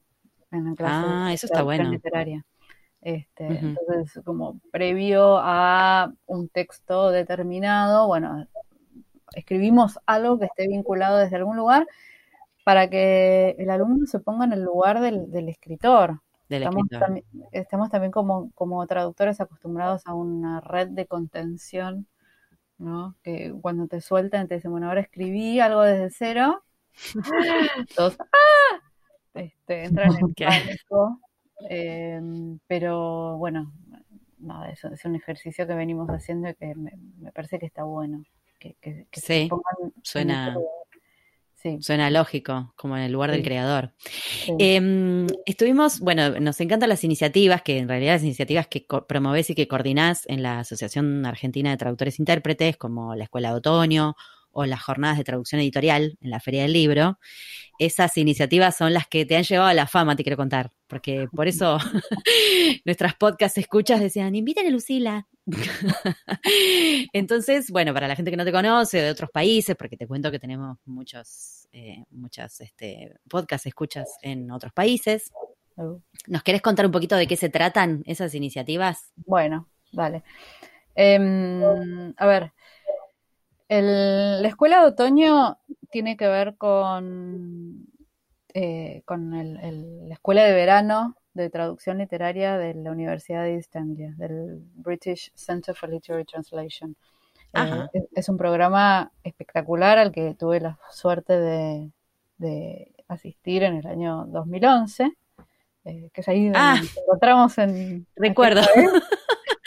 [0.53, 1.91] en la clase ah, eso está bueno.
[1.91, 2.45] literaria.
[3.01, 8.47] Este, Entonces, como previo a un texto determinado, bueno,
[9.35, 11.89] escribimos algo que esté vinculado desde algún lugar
[12.63, 16.21] para que el alumno se ponga en el lugar del escritor
[17.53, 22.07] estamos, también como, como traductores acostumbrados a una red de contención,
[22.79, 23.17] ¿no?
[23.23, 26.65] Que cuando te sueltan te dicen, bueno, ahora escribí algo desde cero.
[27.97, 28.81] Todos, ¡ah!
[29.35, 31.21] Este, entran en pánico.
[31.69, 33.73] Em, pero bueno,
[34.39, 36.93] nada, eso es un ejercicio que venimos haciendo y que me,
[37.33, 38.25] parece que está bueno.
[38.59, 39.49] Que, sí,
[40.03, 40.55] suena,
[41.81, 43.93] Suena lógico, como en el lugar del creador.
[44.59, 49.55] Em, estuvimos, bueno, nos encantan las iniciativas, que en realidad las iniciativas que promovés y
[49.55, 54.17] que coordinás en la Asociación Argentina de Traductores e Intérpretes, como la Escuela de Otoño
[54.53, 57.19] o las jornadas de traducción editorial en la Feria del Libro,
[57.79, 61.29] esas iniciativas son las que te han llevado a la fama, te quiero contar, porque
[61.35, 61.79] por eso
[62.85, 65.27] nuestras podcast escuchas decían, inviten a Lucila.
[67.13, 70.31] Entonces, bueno, para la gente que no te conoce de otros países, porque te cuento
[70.31, 75.33] que tenemos muchos, eh, muchas este, podcast escuchas en otros países.
[76.27, 79.13] ¿Nos querés contar un poquito de qué se tratan esas iniciativas?
[79.17, 80.23] Bueno, vale.
[80.95, 82.53] Em, a ver,
[83.79, 85.59] la escuela de otoño
[85.91, 87.87] tiene que ver con,
[88.53, 94.13] eh, con la escuela de verano de traducción literaria de la Universidad de East Anglia,
[94.17, 96.97] del British Center for Literary Translation.
[97.53, 104.25] Eh, es, un programa espectacular al que tuve la suerte de, asistir en el año
[104.27, 105.13] 2011,
[105.85, 106.77] eh, que es ahí donde ah.
[106.77, 108.07] nos encontramos en...
[108.15, 108.63] Recuerdo.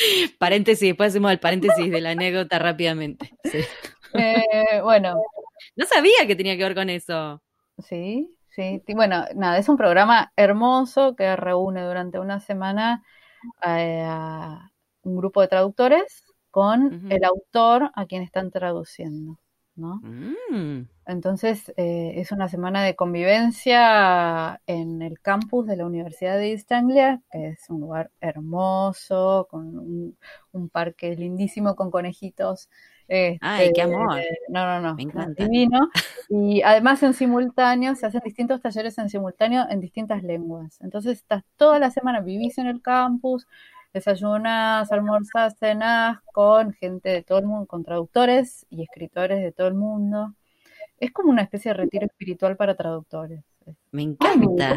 [0.39, 3.31] paréntesis, después hacemos el paréntesis de la anécdota rápidamente.
[4.13, 5.15] Eh, bueno.
[5.75, 7.41] No sabía que tenía que ver con eso.
[7.79, 8.81] Sí, sí.
[8.93, 13.03] Bueno, nada, es un programa hermoso que reúne durante una semana
[13.65, 14.71] eh, a
[15.03, 19.39] un grupo de traductores con el autor a quien están traduciendo.
[19.75, 20.01] ¿No?
[20.03, 20.87] Mm.
[21.05, 26.71] Entonces eh, es una semana de convivencia en el campus de la Universidad de East
[26.71, 30.15] Anglia, que es un lugar hermoso, con
[30.51, 32.69] un, parque lindísimo con conejitos.
[33.09, 34.21] Ay, qué este, amor.
[34.49, 34.95] no, no, no.
[34.95, 35.43] Me encanta.
[35.43, 35.89] Divino.
[36.29, 40.79] Y además en simultáneo, se hacen distintos talleres en simultáneo en distintas lenguas.
[40.81, 43.45] Entonces estás toda la semana, vivís en el campus,
[43.93, 49.67] desayunas, almorzas, cenas con gente de todo el mundo, con traductores y escritores de todo
[49.67, 50.33] el mundo.
[50.99, 53.43] Es como una especie de retiro espiritual para traductores.
[53.91, 54.75] Me encanta.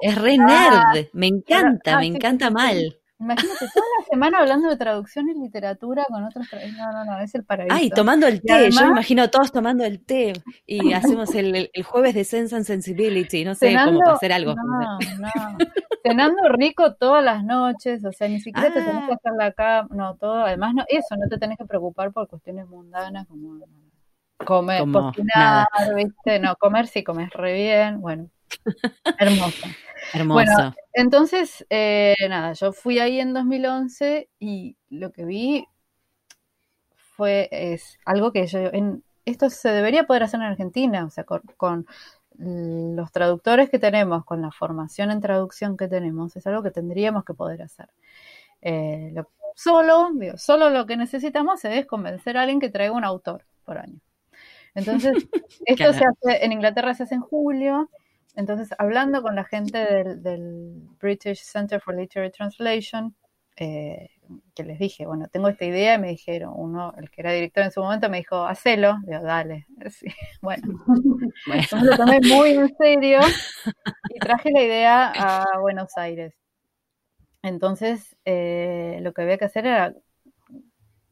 [0.00, 1.08] Es re nerd.
[1.12, 2.98] Me encanta, me encanta mal.
[3.20, 6.46] Imagínate toda la semana hablando de traducción y literatura con otros.
[6.76, 7.74] No, no, no, es el paraíso.
[7.74, 8.70] Ay, tomando el té.
[8.70, 10.32] Yo me imagino todos tomando el té
[10.66, 13.44] y hacemos el, el, jueves de Sense and Sensibility.
[13.44, 14.54] No sé, cómo hacer algo.
[14.56, 15.58] No, no.
[16.02, 18.04] cenando rico todas las noches.
[18.04, 19.16] O sea, ni siquiera te tenés que ah.
[19.16, 19.88] hacer la cama.
[19.92, 20.44] No, todo.
[20.44, 23.60] Además, no, eso, no te tenés que preocupar por cuestiones mundanas como
[24.44, 26.38] comer, cocinar, ¿viste?
[26.38, 28.00] No, comer sí comes re bien.
[28.00, 28.30] Bueno,
[29.18, 29.66] hermoso.
[30.12, 30.34] Hermoso.
[30.34, 35.66] Bueno, entonces, eh, nada, yo fui ahí en 2011 y lo que vi
[37.16, 41.24] fue es algo que yo en esto se debería poder hacer en Argentina, o sea,
[41.24, 41.86] con,
[42.36, 47.24] los traductores que tenemos, con la formación en traducción que tenemos, es algo que tendríamos
[47.24, 47.88] que poder hacer.
[48.60, 49.14] Eh,
[49.54, 53.78] solo, digo, solo lo que necesitamos es convencer a alguien que traiga un autor por
[53.78, 54.00] año.
[54.74, 55.12] Entonces,
[55.66, 57.88] esto se hace, en Inglaterra se hace en julio,
[58.36, 59.78] entonces, hablando con la gente
[60.16, 63.14] del, British Center for Literary Translation,
[63.56, 64.10] eh,
[64.54, 67.62] que les dije, bueno, tengo esta idea y me dijeron, uno, el que era director
[67.62, 69.66] en su momento me dijo, hacelo, digo, dale,
[70.42, 70.84] bueno,
[71.46, 73.20] entonces lo tomé muy en serio
[74.10, 76.34] y traje la idea a Buenos Aires.
[77.42, 79.94] Entonces, eh, lo que había que hacer era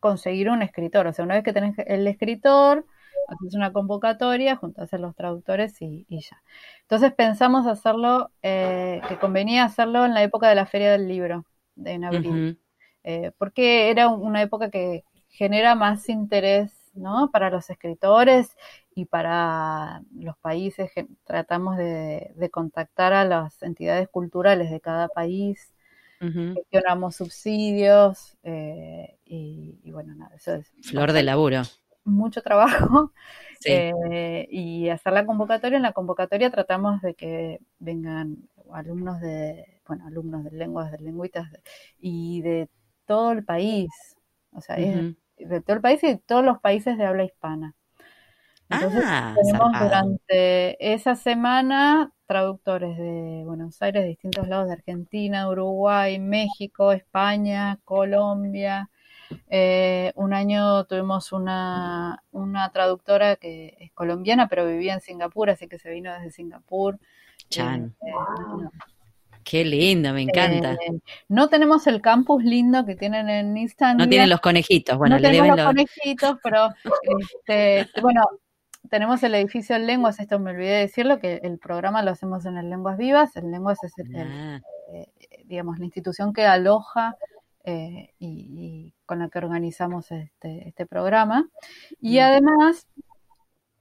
[0.01, 2.87] conseguir un escritor, o sea, una vez que tenés el escritor,
[3.33, 6.43] haces una convocatoria, juntas a los traductores y, ya.
[6.83, 11.45] Entonces pensamos hacerlo, eh, que convenía hacerlo en la época de la Feria del Libro,
[11.85, 12.61] en abril,
[13.05, 17.31] eh, porque era una época que genera más interés ¿no?
[17.33, 18.57] para los escritores
[18.95, 20.91] y para los países.
[21.25, 25.73] Tratamos de, contactar a las entidades culturales de cada país,
[26.21, 30.71] gestionamos subsidios eh, y, y, bueno, nada, eso es...
[30.83, 31.63] Flor de laburo
[32.05, 33.13] mucho trabajo
[33.65, 35.77] eh, y hacer la convocatoria.
[35.77, 41.49] En la convocatoria tratamos de que vengan alumnos de, bueno, alumnos de lenguas, de lengüitas
[41.99, 42.69] y de
[43.07, 43.91] todo el país,
[44.53, 47.75] o sea, de todo el país y de todos los países de habla hispana.
[48.71, 55.49] Entonces ah, tenemos durante esa semana traductores de Buenos Aires, de distintos lados de Argentina,
[55.49, 58.89] Uruguay, México, España, Colombia,
[59.49, 65.69] eh, un año tuvimos una, una traductora que es colombiana, pero vivía en Singapur, así
[65.69, 66.99] que se vino desde Singapur.
[67.49, 67.95] Chan.
[68.01, 68.69] Eh,
[69.45, 70.73] Qué lindo, me encanta.
[70.75, 74.05] Eh, no tenemos el campus lindo que tienen en Istanbul.
[74.05, 76.69] No tienen los conejitos, bueno, no tenemos los, conejitos, pero
[77.19, 78.23] este, bueno,
[78.89, 82.45] tenemos el edificio en lenguas, esto me olvidé de decirlo, que el programa lo hacemos
[82.47, 84.61] en el Lenguas Vivas, el Lenguas es ah.
[85.45, 87.17] digamos, la institución que aloja
[87.65, 91.49] eh, y, con la que organizamos este, este programa.
[92.01, 92.87] Y además,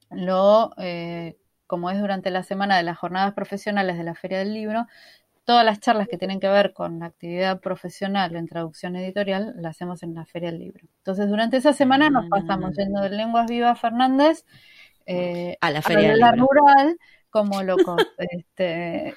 [0.10, 4.54] lo, eh, como es durante la semana de las jornadas profesionales de la Feria del
[4.54, 4.88] Libro,
[5.46, 9.76] todas las charlas que tienen que ver con la actividad profesional en traducción editorial las
[9.76, 10.88] hacemos en la Feria del Libro.
[10.98, 12.82] Entonces, durante esa semana nos pasamos ah.
[12.84, 14.46] yendo de Lenguas Vivas Fernández
[15.06, 16.98] eh, a la Feria del la rural
[17.30, 17.98] como locos.
[18.17, 19.15] este,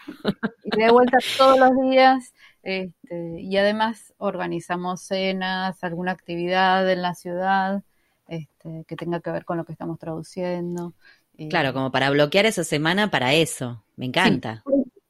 [0.65, 2.33] y de vuelta todos los días
[2.65, 7.83] este, y además organizamos cenas, alguna actividad en la ciudad
[8.27, 10.95] este, que tenga que ver con lo que estamos traduciendo.
[11.51, 13.85] Claro, como para bloquear esa semana para eso.
[13.97, 14.63] Me encanta.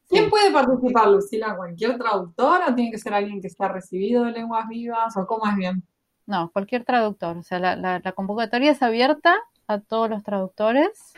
[0.09, 1.57] ¿Quién puede participar, Lucila?
[1.57, 5.47] ¿Cualquier traductor o tiene que ser alguien que está recibido de lenguas vivas o cómo
[5.49, 5.83] es bien?
[6.27, 7.37] No, cualquier traductor.
[7.37, 9.37] O sea, la, convocatoria es abierta
[9.67, 11.15] a todos los traductores,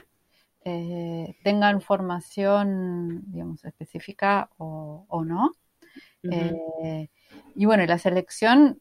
[0.64, 5.52] eh, tengan formación, digamos, específica o, o no.
[6.22, 7.08] Eh,
[7.54, 8.80] y bueno, la selección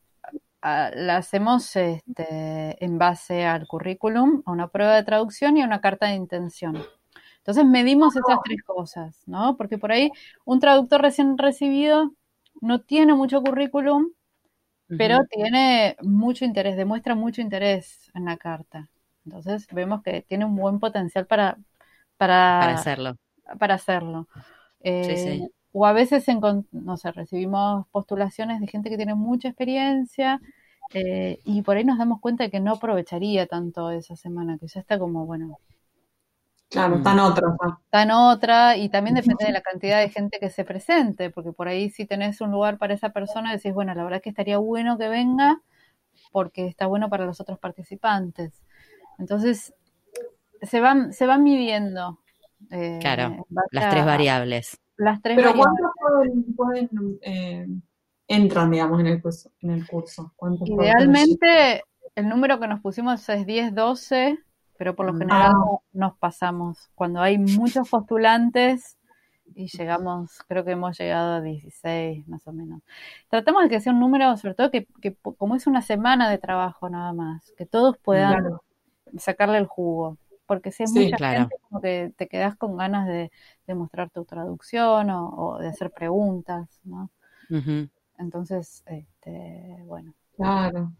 [0.61, 5.65] ah, la hacemos este, en base al currículum, a una prueba de traducción y a
[5.65, 6.83] una carta de intención.
[7.37, 9.55] Entonces medimos esas tres cosas, ¿no?
[9.55, 10.11] Porque por ahí
[10.45, 12.11] un traductor recién recibido
[12.59, 14.11] no tiene mucho currículum,
[14.87, 18.89] pero tiene mucho interés, demuestra mucho interés en la carta.
[19.25, 21.57] Entonces vemos que tiene un buen potencial para,
[22.17, 23.17] para, hacerlo.
[23.59, 24.27] Para hacerlo.
[24.83, 25.47] sí, sí.
[25.77, 26.25] O a veces,
[26.71, 30.39] no sé, recibimos postulaciones de gente que tiene mucha experiencia
[30.93, 34.67] eh, y por ahí nos damos cuenta de que no aprovecharía tanto esa semana, que
[34.67, 35.59] ya está como, bueno.
[36.69, 37.57] Claro, está en otra.
[37.83, 41.51] Está en otra y también depende de la cantidad de gente que se presente, porque
[41.51, 44.29] por ahí si tenés un lugar para esa persona, decís, bueno, la verdad es que
[44.29, 45.59] estaría bueno que venga
[46.31, 48.63] porque está bueno para los otros participantes.
[49.19, 49.73] Entonces,
[50.61, 52.21] se van, se van midiendo.
[52.71, 54.79] Eh, claro, las tres variables.
[54.97, 55.91] Las tres Pero ¿cuántos
[56.55, 57.67] pueden, eh,
[58.27, 59.51] entran, digamos, en el curso?
[59.61, 60.33] En el curso?
[60.65, 61.83] Idealmente,
[62.15, 64.39] el número que nos pusimos es 10, 12,
[64.77, 65.17] pero por lo mm.
[65.19, 65.77] general ah.
[65.93, 66.89] nos pasamos.
[66.95, 68.97] Cuando hay muchos postulantes
[69.53, 72.81] y llegamos, creo que hemos llegado a 16 más o menos.
[73.29, 74.87] Tratamos de que sea un número, sobre todo que,
[75.37, 78.57] como es una semana de trabajo nada más, que todos puedan
[79.17, 83.31] sacarle el jugo porque si es mucha gente, como que te quedas con ganas de,
[83.73, 87.09] mostrar tu traducción o, de hacer preguntas, ¿no?
[88.17, 90.13] Entonces, este, bueno.
[90.35, 90.91] Claro.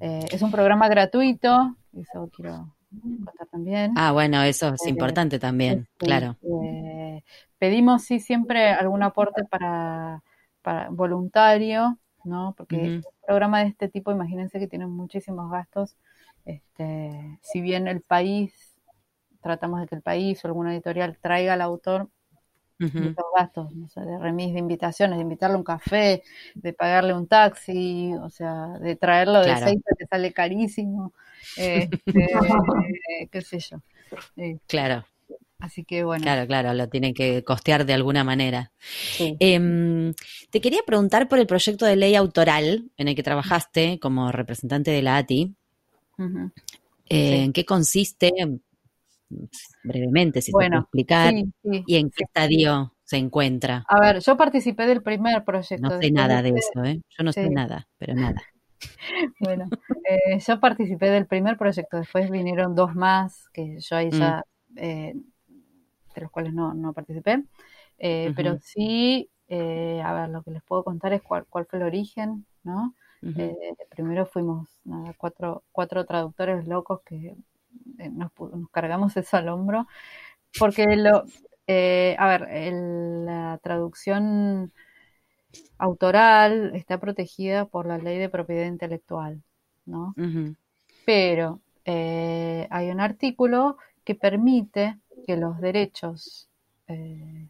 [0.00, 3.92] Eh, es un programa gratuito, eso quiero contar también.
[3.96, 6.36] Ah, bueno, eso es eh, importante también, este, claro.
[6.64, 7.22] Eh,
[7.58, 10.22] pedimos, sí, siempre algún aporte para,
[10.60, 12.54] para voluntario, ¿no?
[12.56, 15.96] Porque un programa de este tipo, imagínense que tiene muchísimos gastos.
[16.44, 18.71] Este, si bien el país
[19.42, 22.08] tratamos de que el país o alguna editorial traiga al autor
[22.78, 26.22] los gastos, no sé, de remis de invitaciones, de invitarle un café,
[26.54, 29.72] de pagarle un taxi, o sea, de traerlo de claro.
[29.98, 31.12] que sale carísimo,
[31.56, 31.98] este,
[33.30, 33.78] qué sé yo.
[34.66, 35.04] claro.
[35.58, 36.24] Así que bueno.
[36.24, 38.72] Claro, claro, lo tienen que costear de alguna manera.
[39.20, 40.12] Em,
[40.50, 44.90] te quería preguntar por el proyecto de ley autoral en el que trabajaste como representante
[44.90, 45.54] de la ATI.
[47.08, 48.32] Eh, ¿En qué consiste?
[49.84, 51.34] Brevemente, si bueno, explicar.
[51.62, 53.84] ¿Y en qué estadio se encuentra?
[53.88, 55.88] A ver, yo participé del primer proyecto.
[55.88, 57.00] No sé nada de eso, ¿eh?
[57.10, 58.42] Yo no sé nada, pero nada.
[59.40, 59.68] bueno,
[60.08, 64.78] eh, yo participé del primer proyecto, después vinieron dos más que yo ahí ya mm.
[64.78, 65.14] eh,
[66.14, 67.42] de los cuales no, no participé.
[67.98, 71.84] Eh, pero sí, a ver, lo que les puedo contar es cuál, cuál fue el
[71.84, 72.94] origen, ¿no?
[73.90, 74.68] Primero fuimos
[75.16, 77.36] cuatro, cuatro traductores locos que
[78.10, 79.86] nos, nos, cargamos eso al hombro,
[80.58, 82.48] porque lo, a ver,
[83.26, 84.72] la traducción
[85.78, 89.42] autoral está protegida por la ley de propiedad intelectual,
[89.86, 90.14] ¿no?
[91.04, 96.48] Pero hay un artículo que permite que los derechos,
[96.88, 97.48] eh,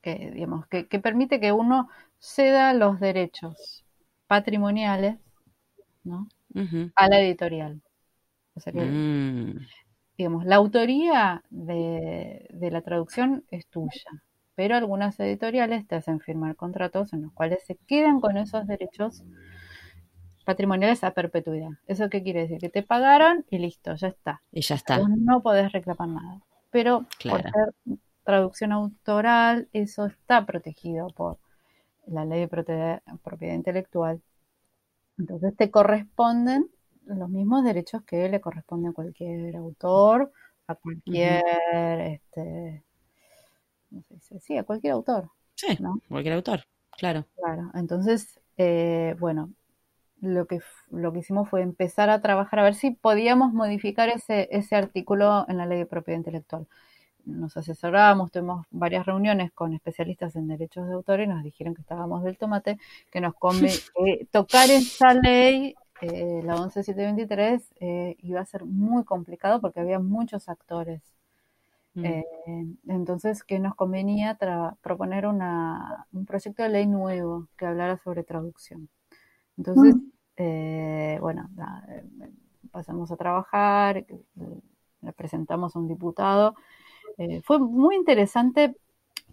[0.00, 3.84] que, digamos, que, permite que uno ceda los derechos
[4.26, 5.18] patrimoniales
[6.04, 6.28] ¿no?
[6.96, 7.80] a la editorial.
[8.54, 9.66] O sea que, mm.
[10.18, 14.22] digamos, la autoría de, de la traducción es tuya,
[14.54, 19.24] pero algunas editoriales te hacen firmar contratos en los cuales se quedan con esos derechos
[20.44, 21.70] patrimoniales a perpetuidad.
[21.86, 22.58] ¿Eso qué quiere decir?
[22.58, 24.42] Que te pagaron y listo, ya está.
[24.50, 24.98] Y ya está.
[24.98, 26.42] no podés reclamar nada
[26.72, 31.38] pero por ser traducción autoral, eso está protegido por
[32.06, 33.02] la ley de propiedad,
[33.54, 34.22] intelectual.
[35.18, 36.68] Entonces te corresponden
[37.06, 40.32] los mismos derechos que le corresponden a cualquier autor,
[40.66, 41.42] a cualquier,
[41.72, 42.84] este,
[43.90, 45.30] no sé, sí, a cualquier autor.
[45.54, 45.78] Sí,
[46.08, 47.26] cualquier autor, claro.
[47.36, 49.50] Claro, entonces, eh, bueno,
[50.22, 54.48] lo que, lo que hicimos fue empezar a trabajar a ver si podíamos modificar ese,
[54.52, 56.66] ese artículo en la ley de propiedad intelectual.
[57.24, 61.82] Nos asesoramos, tuvimos varias reuniones con especialistas en derechos de autor y nos dijeron que
[61.82, 62.78] estábamos del tomate,
[63.10, 63.76] que nos convenía
[64.30, 70.48] tocar esa ley, eh, la 11723, eh, iba a ser muy complicado porque había muchos
[70.48, 71.00] actores.
[71.94, 72.04] Mm.
[72.04, 72.24] Eh,
[72.88, 74.38] entonces, que nos convenía
[74.80, 78.88] proponer una, un proyecto de ley nuevo que hablara sobre traducción.
[79.58, 80.10] Entonces, mm.
[80.38, 81.50] eh, bueno,
[81.88, 82.04] eh,
[82.70, 84.06] pasamos a trabajar,
[85.02, 86.54] le presentamos a un diputado.
[87.44, 88.74] Fue muy interesante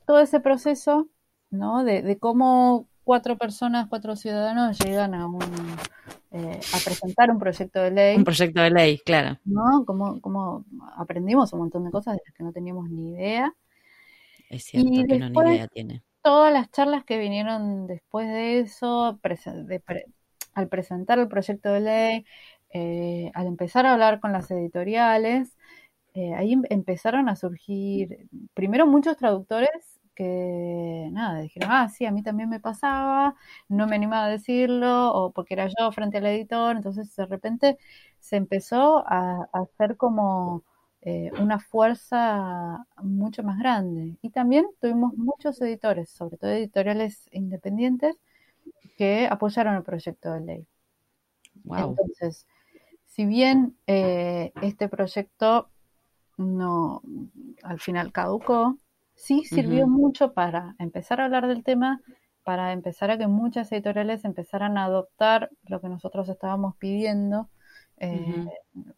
[0.06, 1.08] todo ese proceso,
[1.50, 1.84] ¿no?
[1.84, 5.40] De, cómo cuatro personas, cuatro ciudadanos llegan a un,
[6.32, 8.18] a presentar un proyecto de ley.
[8.18, 9.40] Un proyecto de ley, claro.
[9.46, 9.86] ¿No?
[9.86, 10.66] Como,
[10.98, 13.54] aprendimos un montón de cosas de las que no teníamos ni idea.
[14.50, 19.20] Es cierto que no ni idea tiene todas las charlas que vinieron después de eso,
[20.54, 22.26] al presentar el proyecto de ley,
[22.72, 25.58] eh, al empezar a hablar con las editoriales,
[26.14, 32.12] eh, ahí em, empezaron a surgir primero muchos traductores que nada, dijeron, ah, sí, a
[32.12, 33.36] mí también me pasaba,
[33.70, 37.78] no me animaba a decirlo, o porque era yo frente al editor, entonces de repente
[38.20, 40.64] se empezó a hacer como
[41.04, 44.18] eh, una fuerza mucho más grande.
[44.22, 48.18] Y también tuvimos muchos editores, sobre todo editoriales independientes,
[48.98, 50.68] que apoyaron el proyecto de ley.
[51.64, 52.46] Entonces,
[53.06, 55.70] si bien eh, este proyecto
[56.36, 57.02] no
[57.64, 58.78] al final caducó,
[59.20, 62.02] sí sirvió mucho para empezar a hablar del tema,
[62.44, 67.50] para empezar a que muchas editoriales empezaran a adoptar lo que nosotros estábamos pidiendo
[67.98, 68.48] eh,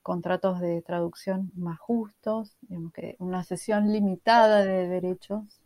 [0.03, 5.59] contratos de traducción más justos, digamos que una sesión limitada de derechos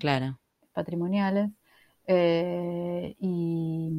[0.00, 0.38] claro.
[0.72, 1.50] patrimoniales.
[2.06, 3.90] Eh, y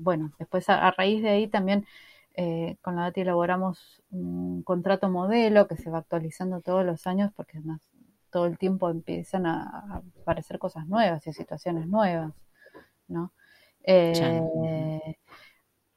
[0.00, 1.86] bueno, después a, raíz de ahí también
[2.34, 7.30] eh, con la DATI elaboramos un contrato modelo que se va actualizando todos los años
[7.34, 7.80] porque además
[8.30, 12.32] todo el tiempo empiezan a, aparecer cosas nuevas y situaciones nuevas,
[13.08, 13.32] ¿no?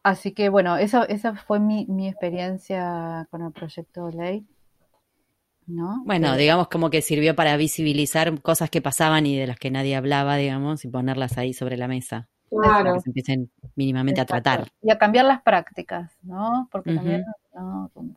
[0.03, 4.47] Así que bueno, esa, esa fue mi, mi experiencia con el proyecto de ley.
[5.67, 6.01] ¿No?
[6.05, 9.71] Bueno, eh, digamos como que sirvió para visibilizar cosas que pasaban y de las que
[9.71, 12.27] nadie hablaba, digamos, y ponerlas ahí sobre la mesa.
[12.49, 12.83] Claro.
[12.83, 14.67] Para que se empiecen mínimamente a tratar.
[14.81, 16.67] Y a cambiar las prácticas, ¿no?
[16.71, 17.23] Porque también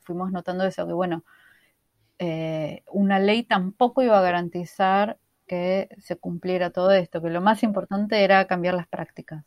[0.03, 1.23] fuimos notando eso, que bueno,
[2.19, 7.63] eh, una ley tampoco iba a garantizar que se cumpliera todo esto, que lo más
[7.63, 9.45] importante era cambiar las prácticas.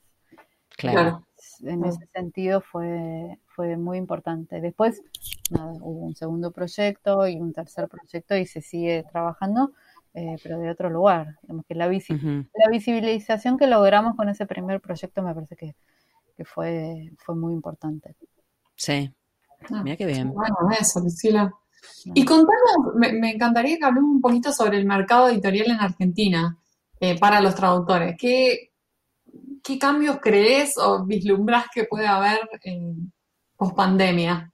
[0.70, 1.28] Claro
[1.64, 4.62] en ese sentido fue, fue muy importante.
[4.62, 5.02] Después
[5.52, 9.72] hubo un segundo proyecto y un tercer proyecto y se sigue trabajando,
[10.14, 11.38] eh, pero de otro lugar.
[11.44, 15.76] Digamos que la, la visibilización que logramos con ese primer proyecto me parece que,
[16.46, 18.16] fue, fue muy importante.
[18.76, 19.12] Sí.
[19.72, 20.34] Ah, Mira qué bien.
[20.34, 21.52] Bueno, eso, Lucila.
[22.14, 26.58] Y contanos, me, encantaría que hablemos un poquito sobre el mercado editorial en Argentina
[27.00, 28.16] eh, para los traductores.
[28.18, 28.72] ¿Qué,
[29.64, 33.12] ¿Qué cambios crees o vislumbras que puede haber en
[33.56, 34.52] post pandemia?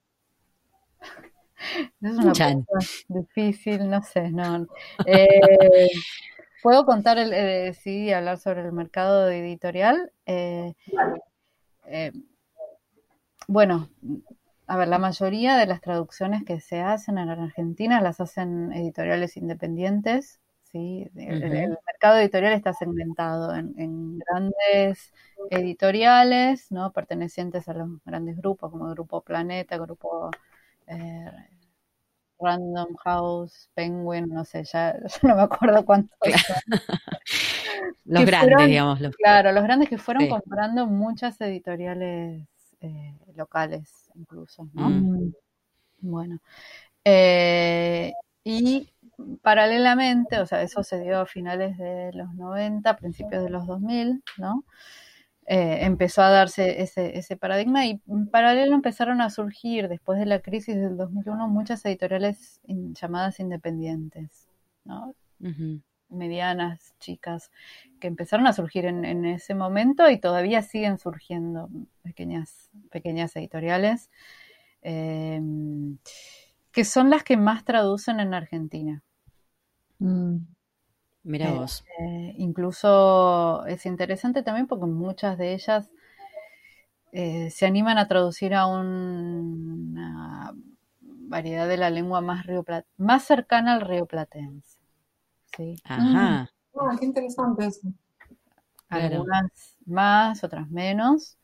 [2.02, 2.74] Es una pregunta
[3.08, 4.68] difícil, no sé, no.
[5.06, 5.88] Eh,
[6.64, 10.14] Puedo contar, el, eh, sí, hablar sobre el mercado editorial.
[10.26, 10.74] Eh,
[13.48, 13.90] bueno,
[14.68, 19.38] a ver, la mayoría de las traducciones que se hacen en Argentina las hacen editoriales
[19.38, 20.40] independientes.
[20.64, 21.10] ¿sí?
[21.16, 25.14] el, mercado editorial está segmentado en, grandes
[25.50, 26.92] editoriales, ¿no?
[26.92, 30.32] pertenecientes a los grandes grupos, como Grupo Planeta, Grupo
[30.88, 31.32] eh,
[32.40, 36.18] Random House, Penguin, no sé, ya, no me acuerdo cuántos.
[38.06, 39.00] los grandes, digamos.
[39.18, 42.48] Claro, los grandes que fueron comprando muchas editoriales
[42.82, 44.90] eh, locales, incluso, ¿no?
[44.90, 45.34] Mm.
[46.00, 46.40] Bueno.
[47.06, 48.90] Eh, y
[49.42, 54.24] paralelamente, o sea, eso se dio a finales de los 90, principios de los 2000,
[54.38, 54.66] ¿no?
[55.46, 60.26] Eh, empezó a darse ese, ese, paradigma y en paralelo empezaron a surgir después de
[60.26, 64.48] la crisis del 2001 muchas editoriales llamadas independientes,
[64.86, 65.16] ¿no?
[66.14, 67.52] Medianas, chicas,
[68.00, 71.70] que empezaron a surgir en, ese momento y todavía siguen surgiendo
[72.02, 74.10] pequeñas, pequeñas editoriales,
[74.82, 75.98] em,
[76.72, 79.04] que son las que más traducen en Argentina.
[80.00, 80.38] Mm.
[81.24, 81.86] Mira eh, vos.
[82.00, 85.90] Eh, incluso es interesante también porque muchas de ellas
[87.14, 90.54] eh, se animan a traducir a una
[91.02, 92.46] variedad de la lengua más,
[92.98, 94.83] más cercana al río platense.
[95.56, 95.76] ¿Sí?
[95.84, 96.50] Ajá.
[96.76, 97.88] Ah, qué interesante eso.
[98.90, 101.38] Algunas más, otras menos.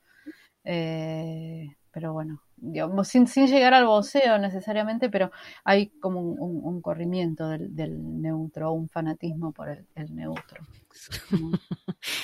[0.63, 5.31] pero bueno, digamos, sin, sin, llegar al voceo necesariamente, pero
[5.63, 10.65] hay como un, corrimiento del, neutro, un fanatismo por el, neutro.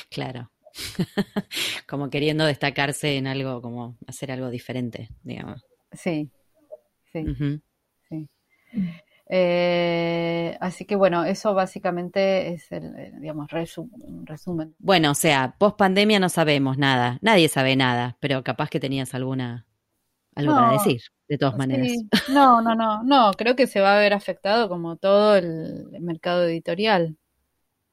[0.10, 0.52] claro.
[1.88, 5.66] como queriendo destacarse en algo, como hacer algo diferente, digamos.
[5.94, 6.30] Sí,
[7.12, 7.26] sí,
[8.10, 8.30] sí.
[9.28, 14.76] Eh, así que bueno, eso básicamente es el, digamos, resumen.
[14.78, 19.14] Bueno, o sea, post pandemia no sabemos nada, nadie sabe nada, pero capaz que tenías
[19.16, 19.66] alguna
[20.36, 21.92] algo para decir, de todas maneras.
[22.30, 26.44] No, no, no, no, creo que se va a ver afectado como todo el mercado
[26.44, 27.18] editorial,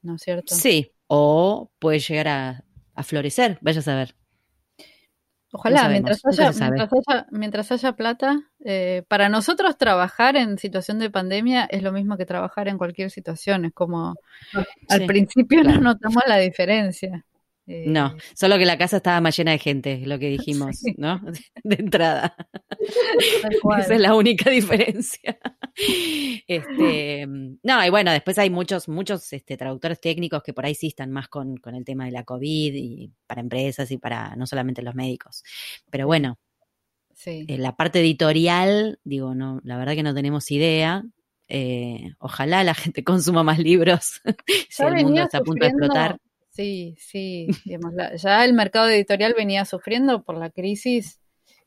[0.03, 0.55] ¿no es cierto?
[0.55, 2.65] Sí, o puede llegar a,
[3.05, 4.15] florecer, vaya a saber.
[5.55, 6.51] Ojalá, mientras, haya,
[7.31, 12.25] mientras, haya, plata, eh, para nosotros trabajar en situación de pandemia es lo mismo que
[12.25, 14.15] trabajar en cualquier situación, es como
[14.89, 17.27] al principio no notamos la diferencia.
[17.65, 21.21] No, eh, solo que la casa estaba más llena de gente, lo que dijimos, ¿no?
[21.65, 22.37] De entrada.
[23.79, 25.39] Esa es la única diferencia.
[26.47, 30.89] Este, no, y bueno, después hay muchos, muchos este, traductores técnicos que por ahí sí
[30.89, 34.83] están más con, el tema de la COVID y para empresas y para no solamente
[34.83, 35.45] los médicos.
[35.89, 36.39] Pero bueno,
[37.15, 37.45] sí.
[37.47, 41.05] en la parte editorial, digo, no, la verdad que no tenemos idea.
[41.49, 44.23] Eh, ojalá la gente consuma más libros
[44.71, 46.19] si el mundo está a punto de explotar
[46.53, 47.49] Sí, sí,
[48.19, 51.19] ya el mercado editorial venía sufriendo por la crisis,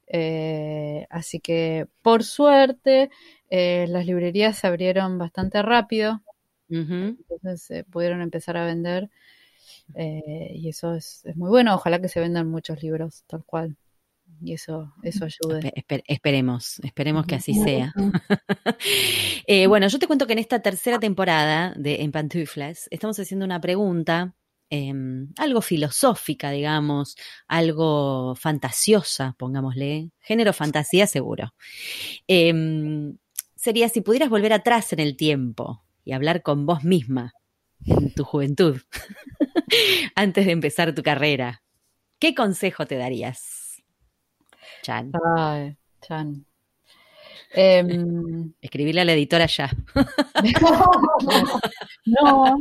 [0.06, 3.10] eh, así que por suerte
[3.50, 6.22] eh, las librerías se abrieron bastante rápido,
[6.70, 9.10] entonces eh, pudieron empezar a vender
[9.96, 13.76] y eso es, muy bueno, ojalá que se vendan muchos libros tal cual.
[14.42, 15.72] Y eso, eso ayude.
[16.06, 17.94] esperemos, esperemos que así sea.
[19.68, 23.62] bueno, yo te cuento que en esta tercera temporada de En Pantuflas estamos haciendo una
[23.62, 24.36] pregunta
[24.70, 27.16] Em, algo filosófica, digamos,
[27.48, 31.54] algo fantasiosa, pongámosle, género fantasía seguro.
[32.28, 33.18] Em,
[33.56, 37.34] sería si pudieras volver atrás en el tiempo y hablar con vos misma
[37.86, 38.82] en tu juventud,
[40.16, 41.62] antes de empezar tu carrera,
[42.20, 43.84] ¿qué consejo te darías?
[44.82, 45.12] Chan.
[46.02, 46.46] Chan.
[47.52, 49.72] Em, Escribirle a la editora ya.
[52.06, 52.60] no,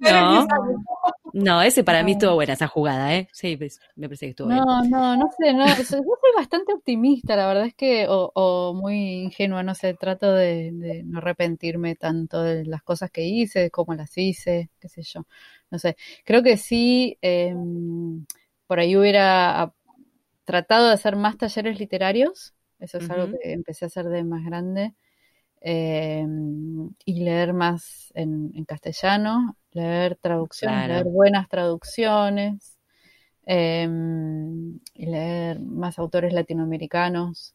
[0.00, 0.46] no, no,
[1.62, 3.28] ese para mí estuvo buena esa jugada, ¿eh?
[3.32, 4.90] Sí, pues, me parece que estuvo no, bien.
[4.90, 6.00] No, no, sé, no, yo soy
[6.36, 11.96] bastante optimista, la verdad es que, o, muy ingenua, no sé, trato de, no arrepentirme
[11.96, 15.26] tanto de las cosas que hice, de cómo las hice, qué sé yo,
[15.70, 15.96] no sé.
[16.24, 18.26] Creo que sí, em,
[18.66, 19.72] por ahí hubiera
[20.44, 24.44] tratado de hacer más talleres literarios, eso es algo que empecé a hacer de más
[24.44, 24.94] grande.
[25.62, 32.78] Em, y leer más en, castellano, leer traducciones, leer buenas traducciones,
[33.44, 37.54] em, y leer más autores latinoamericanos.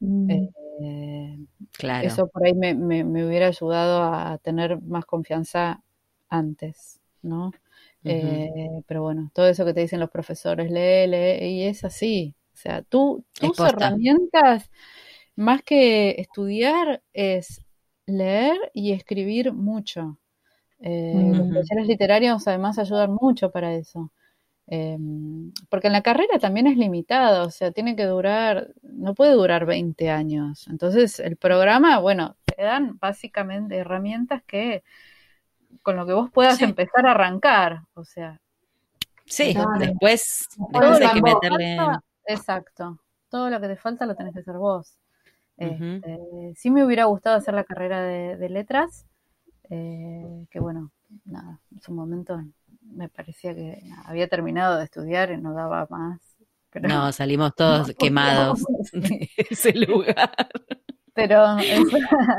[0.00, 0.30] Mm.
[0.30, 1.38] Eh,
[1.72, 2.08] claro.
[2.08, 5.82] Eso por ahí me, me, hubiera ayudado a tener más confianza
[6.30, 7.52] antes, ¿no?
[8.04, 12.34] Eh, pero bueno, todo eso que te dicen los profesores, lee, lee, y es así.
[12.52, 14.70] O sea, tú, tus herramientas,
[15.36, 17.62] más que estudiar, es
[18.06, 20.18] leer y escribir mucho.
[20.80, 24.10] Eh, Los talleres literarios además ayudan mucho para eso.
[24.66, 29.32] Em, porque en la carrera también es limitado, o sea, tiene que durar, no puede
[29.32, 30.66] durar 20 años.
[30.68, 34.82] Entonces, el programa, bueno, te dan básicamente herramientas que
[35.82, 38.40] con lo que vos puedas empezar a arrancar, o sea.
[39.26, 41.76] Sí, después, hay que meterle.
[42.26, 44.96] exacto, todo lo que te falta lo tenés que hacer vos.
[45.56, 46.18] Este,
[46.56, 49.06] sí me hubiera gustado hacer la carrera de, letras,
[49.70, 50.90] eh, que bueno,
[51.24, 52.40] nada, en su momento
[52.82, 56.20] me parecía que había terminado de estudiar y no daba más.
[56.82, 60.48] no, salimos todos quemados de ese lugar.
[61.14, 61.94] Pero es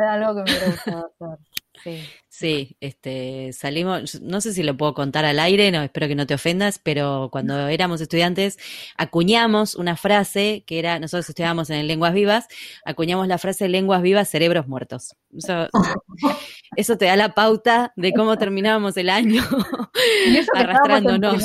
[0.09, 1.39] algo que me hubiera gustado hacer.
[1.83, 2.01] Sí.
[2.41, 6.33] Este, salimos, no sé si lo puedo contar al aire, no, espero que no te
[6.33, 8.57] ofendas, pero cuando éramos estudiantes
[8.97, 12.47] acuñamos una frase que era, nosotros estudiábamos en Lenguas Vivas,
[12.85, 15.15] acuñamos la frase Lenguas Vivas, cerebros muertos.
[16.75, 19.43] Eso, te da la pauta de cómo terminábamos el año
[20.53, 21.43] arrastrándonos.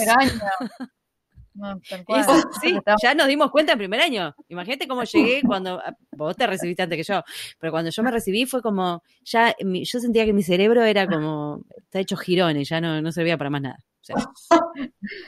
[2.62, 4.34] sí, ya nos dimos cuenta en primer año.
[4.48, 7.22] Imagínate cómo llegué cuando ah, vos te recibiste antes que yo,
[7.58, 11.62] pero cuando yo me recibí fue como, ya yo sentía que mi cerebro era como,
[11.78, 13.78] está hecho girones, ya no, no servía para más nada.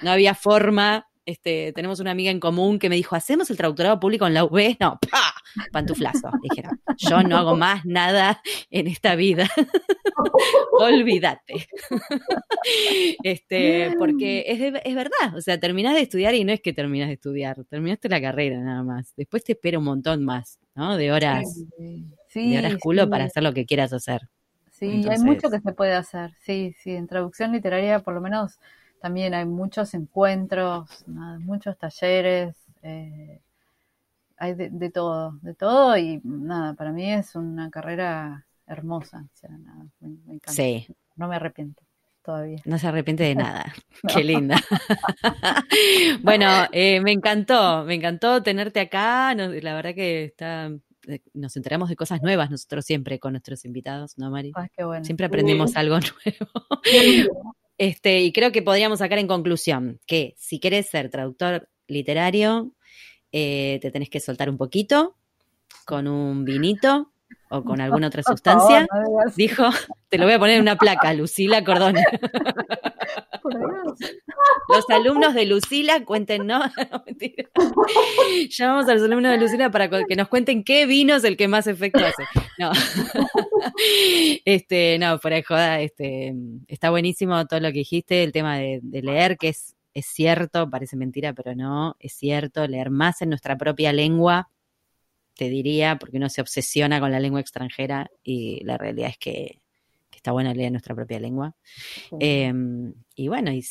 [0.02, 4.00] no había forma este, tenemos una amiga en común que me dijo, ¿hacemos el traductorado
[4.00, 4.76] público en la UB?
[4.80, 5.31] No, ¡pa!
[5.70, 6.30] Pantuflazo.
[6.42, 8.40] Dijeron, yo no hago más nada
[8.70, 9.48] en esta vida.
[10.78, 11.66] Olvídate.
[13.22, 17.08] este, porque es, es, verdad, o sea, terminás de estudiar y no es que terminas
[17.08, 19.12] de estudiar, terminaste la carrera nada más.
[19.16, 20.96] Después te espera un montón más, ¿no?
[20.96, 21.44] De horas,
[21.78, 24.22] de horas culo para hacer lo que quieras hacer.
[24.70, 26.32] Sí, hay mucho que se puede hacer.
[26.40, 28.58] Sí, sí, en traducción literaria por lo menos
[29.00, 31.04] también hay muchos encuentros,
[31.40, 33.40] muchos talleres, eh,
[34.42, 39.24] hay de, todo, de todo y nada, para mí es una carrera hermosa,
[40.00, 40.50] me, encanta.
[40.50, 40.84] Sí.
[41.14, 41.84] No me arrepiento.
[42.24, 42.58] Todavía.
[42.64, 43.72] No se arrepiente de nada.
[44.12, 44.56] Qué linda.
[46.22, 49.32] bueno, eh, me encantó, me encantó tenerte acá.
[49.34, 50.72] la verdad que está,
[51.06, 54.52] eh, nos enteramos de cosas nuevas nosotros siempre con nuestros invitados, ¿no, Mari?
[55.02, 56.50] Siempre aprendemos algo nuevo.
[57.78, 62.74] Este, y creo que podríamos sacar en conclusión que si quieres ser traductor literario,
[63.32, 65.16] eh, te tenés que soltar un poquito
[65.84, 67.12] con un vinito
[67.48, 68.86] o con alguna otra sustancia.
[69.36, 69.64] Dijo,
[70.08, 71.96] te lo voy a poner en una placa, Lucila Cordón.
[74.68, 75.98] Los alumnos de Lucila,
[76.44, 76.62] no,
[77.06, 77.48] mentira.
[78.48, 81.48] Llamamos a los alumnos de Lucila para que nos cuenten qué vino es el que
[81.48, 82.24] más efecto hace.
[82.58, 82.72] No.
[84.44, 86.34] Este, no, por ahí joda, este,
[86.66, 90.96] está buenísimo todo lo que dijiste, el tema de, leer, que es, es cierto, parece
[90.96, 94.48] mentira, pero no, es cierto, leer más en nuestra propia lengua,
[95.34, 99.58] te diría, porque uno se obsesiona con la lengua extranjera y la realidad es que,
[100.14, 101.56] está bueno leer nuestra propia lengua.
[102.20, 103.64] Em, y bueno, y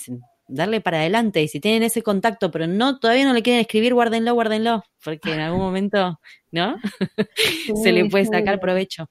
[0.51, 1.41] darle para adelante.
[1.41, 5.33] Y si tienen ese contacto, pero no todavía no le quieren escribir, guárdenlo, guárdenlo, porque
[5.33, 6.19] en algún momento,
[6.51, 6.75] ¿no?
[7.83, 9.09] Se le puede sacar provecho.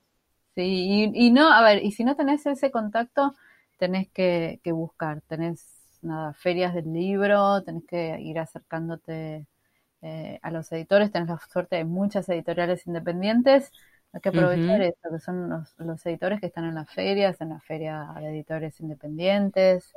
[0.55, 3.35] Sí, y, no, a ver, y si no tenés ese contacto,
[3.79, 5.70] tenés que, buscar, tenés
[6.03, 9.47] nada, ferias del libro, tenés que ir acercándote
[10.03, 13.71] eh, a los editores, tenés la suerte de muchas editoriales independientes,
[14.13, 17.51] hay que aprovechar esto, que son los, los, editores que están en las ferias, en
[17.51, 19.93] la feria de editores independientes,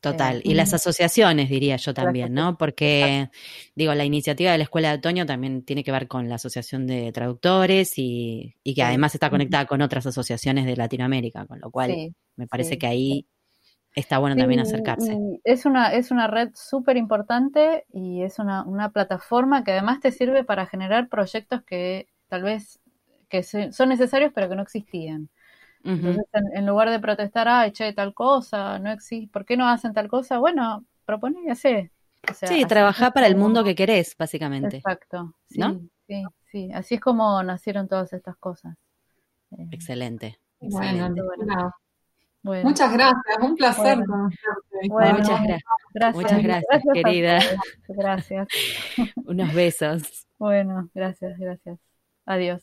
[0.00, 0.40] Total.
[0.44, 2.56] y las asociaciones, diría yo también, ¿no?
[2.56, 3.30] Porque,
[3.74, 6.86] digo, la iniciativa de la Escuela de Otoño también tiene que ver con la Asociación
[6.86, 12.14] de Traductores y, que además está conectada con otras asociaciones de Latinoamérica, con lo cual
[12.36, 13.26] me parece que ahí
[13.96, 15.18] está bueno también acercarse.
[15.42, 20.12] Es una, es una red súper importante y es una, una plataforma que además te
[20.12, 22.78] sirve para generar proyectos que tal vez
[23.28, 25.30] que son necesarios pero que no existían.
[25.82, 29.92] Entonces, en, lugar de protestar, ah, che, tal cosa, no existe, ¿por qué no hacen
[29.92, 30.38] tal cosa?
[30.38, 31.92] Bueno, propone y hace.
[32.32, 34.78] sí, trabajar para el mundo que querés, básicamente.
[34.78, 35.34] Exacto.
[35.48, 35.80] Sí, ¿No?
[36.08, 36.70] Sí, sí.
[36.74, 38.76] Así es como nacieron todas estas cosas.
[39.52, 40.40] Eh, excelente.
[42.46, 43.98] Muchas gracias, un placer
[44.82, 45.42] muchas
[45.92, 46.14] gracias.
[46.14, 47.38] Muchas gracias, querida.
[47.88, 48.48] Gracias.
[49.26, 50.26] Unos besos.
[50.38, 51.78] Bueno, gracias, gracias.
[52.24, 52.62] Adiós.